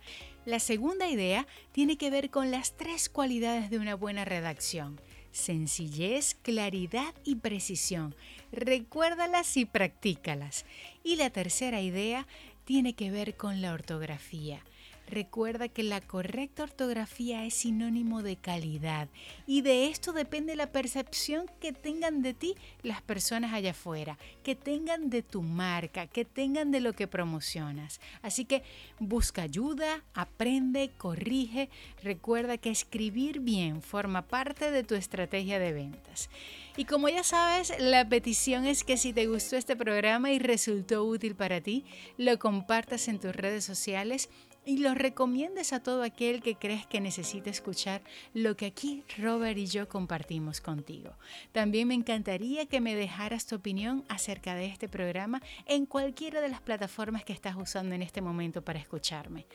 La 0.49 0.61
segunda 0.61 1.07
idea 1.09 1.47
tiene 1.73 1.99
que 1.99 2.09
ver 2.09 2.31
con 2.31 2.51
las 2.51 2.75
tres 2.75 3.11
cualidades 3.11 3.69
de 3.69 3.77
una 3.77 3.95
buena 3.95 4.25
redacción 4.25 4.99
sencillez, 5.31 6.37
claridad 6.41 7.15
y 7.23 7.37
precisión. 7.37 8.15
Recuérdalas 8.51 9.59
y 9.59 9.67
practícalas. 9.67 10.65
Y 11.05 11.17
la 11.17 11.29
tercera 11.29 11.83
idea 11.83 12.27
tiene 12.65 12.95
que 12.95 13.11
ver 13.11 13.37
con 13.37 13.61
la 13.61 13.75
ortografía. 13.75 14.65
Recuerda 15.11 15.69
que 15.69 15.83
la 15.83 16.03
correcta 16.03 16.65
ortografía 16.65 17.47
es 17.47 17.55
sinónimo 17.55 18.23
de 18.23 18.37
calidad 18.37 19.09
y 19.47 19.63
de 19.63 19.89
esto 19.89 20.13
depende 20.13 20.55
la 20.55 20.71
percepción 20.71 21.47
que 21.61 21.73
tengan 21.73 22.21
de 22.21 22.35
ti 22.35 22.55
las 22.83 23.01
personas 23.01 23.55
allá 23.55 23.71
afuera, 23.71 24.19
que 24.43 24.55
tengan 24.55 25.09
de 25.09 25.23
tu 25.23 25.41
marca, 25.41 26.07
que 26.07 26.27
tengan 26.27 26.71
de 26.73 26.81
lo 26.81 26.93
que 26.93 27.07
promocionas. 27.07 28.01
Así 28.21 28.45
que 28.45 28.63
busca 28.99 29.43
ayuda, 29.43 30.05
aprende, 30.13 30.91
corrige. 30.99 31.71
Recuerda 32.03 32.59
que 32.59 32.69
escribir 32.69 33.41
bien 33.41 33.81
forma 33.81 34.23
parte 34.23 34.71
de 34.71 34.85
tu 34.85 34.95
estrategia 34.95 35.59
de 35.59 35.73
ventas. 35.73 36.29
Y 36.77 36.85
como 36.85 37.09
ya 37.09 37.25
sabes, 37.25 37.73
la 37.81 38.09
petición 38.09 38.67
es 38.67 38.85
que 38.85 38.99
si 38.99 39.13
te 39.13 39.27
gustó 39.27 39.57
este 39.57 39.75
programa 39.75 40.31
y 40.31 40.39
resultó 40.39 41.03
útil 41.03 41.35
para 41.35 41.61
ti, 41.61 41.85
lo 42.19 42.39
compartas 42.39 43.09
en 43.09 43.19
tus 43.19 43.35
redes 43.35 43.65
sociales 43.65 44.29
y 44.65 44.79
lo 44.79 44.95
recomiendes 44.95 45.73
a 45.73 45.83
todo 45.83 46.03
aquel 46.03 46.43
que 46.43 46.57
crees 46.57 46.87
que 46.87 47.01
necesita 47.01 47.51
escuchar 47.51 48.03
lo 48.35 48.57
que 48.57 48.67
aquí 48.67 49.03
Robert 49.17 49.57
y 49.57 49.67
yo 49.67 49.89
compartimos 49.89 50.61
contigo. 50.61 51.15
También 51.53 51.89
me 51.89 51.95
encantaría 51.95 52.67
que 52.67 52.81
me 52.81 52.95
dejaras 52.95 53.47
tu 53.47 53.57
opinión 53.57 54.05
acerca 54.09 54.55
de 54.55 54.67
este 54.67 54.89
programa 54.89 55.43
en 55.67 55.87
cualquiera 55.87 56.41
de 56.41 56.49
las 56.49 56.61
plataformas 56.61 57.25
que 57.25 57.33
estás 57.33 57.57
usando 57.57 57.95
en 57.95 58.03
este 58.03 58.21
momento 58.21 58.63
para 58.63 58.79
escucharme. 58.79 59.47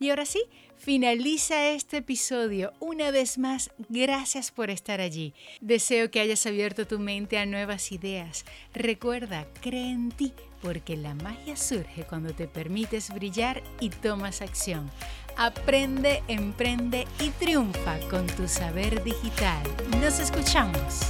Y 0.00 0.10
ahora 0.10 0.26
sí, 0.26 0.42
finaliza 0.76 1.68
este 1.68 1.98
episodio. 1.98 2.72
Una 2.80 3.10
vez 3.10 3.38
más, 3.38 3.70
gracias 3.88 4.50
por 4.50 4.70
estar 4.70 5.00
allí. 5.00 5.34
Deseo 5.60 6.10
que 6.10 6.20
hayas 6.20 6.46
abierto 6.46 6.86
tu 6.86 6.98
mente 6.98 7.38
a 7.38 7.46
nuevas 7.46 7.92
ideas. 7.92 8.44
Recuerda, 8.72 9.46
cree 9.60 9.90
en 9.90 10.10
ti 10.10 10.32
porque 10.64 10.96
la 10.96 11.14
magia 11.14 11.56
surge 11.56 12.04
cuando 12.04 12.32
te 12.32 12.48
permites 12.48 13.12
brillar 13.12 13.62
y 13.80 13.90
tomas 13.90 14.40
acción. 14.40 14.90
Aprende, 15.36 16.22
emprende 16.26 17.06
y 17.20 17.28
triunfa 17.30 17.98
con 18.08 18.26
tu 18.26 18.48
saber 18.48 19.04
digital. 19.04 19.62
Nos 20.00 20.18
escuchamos. 20.20 21.02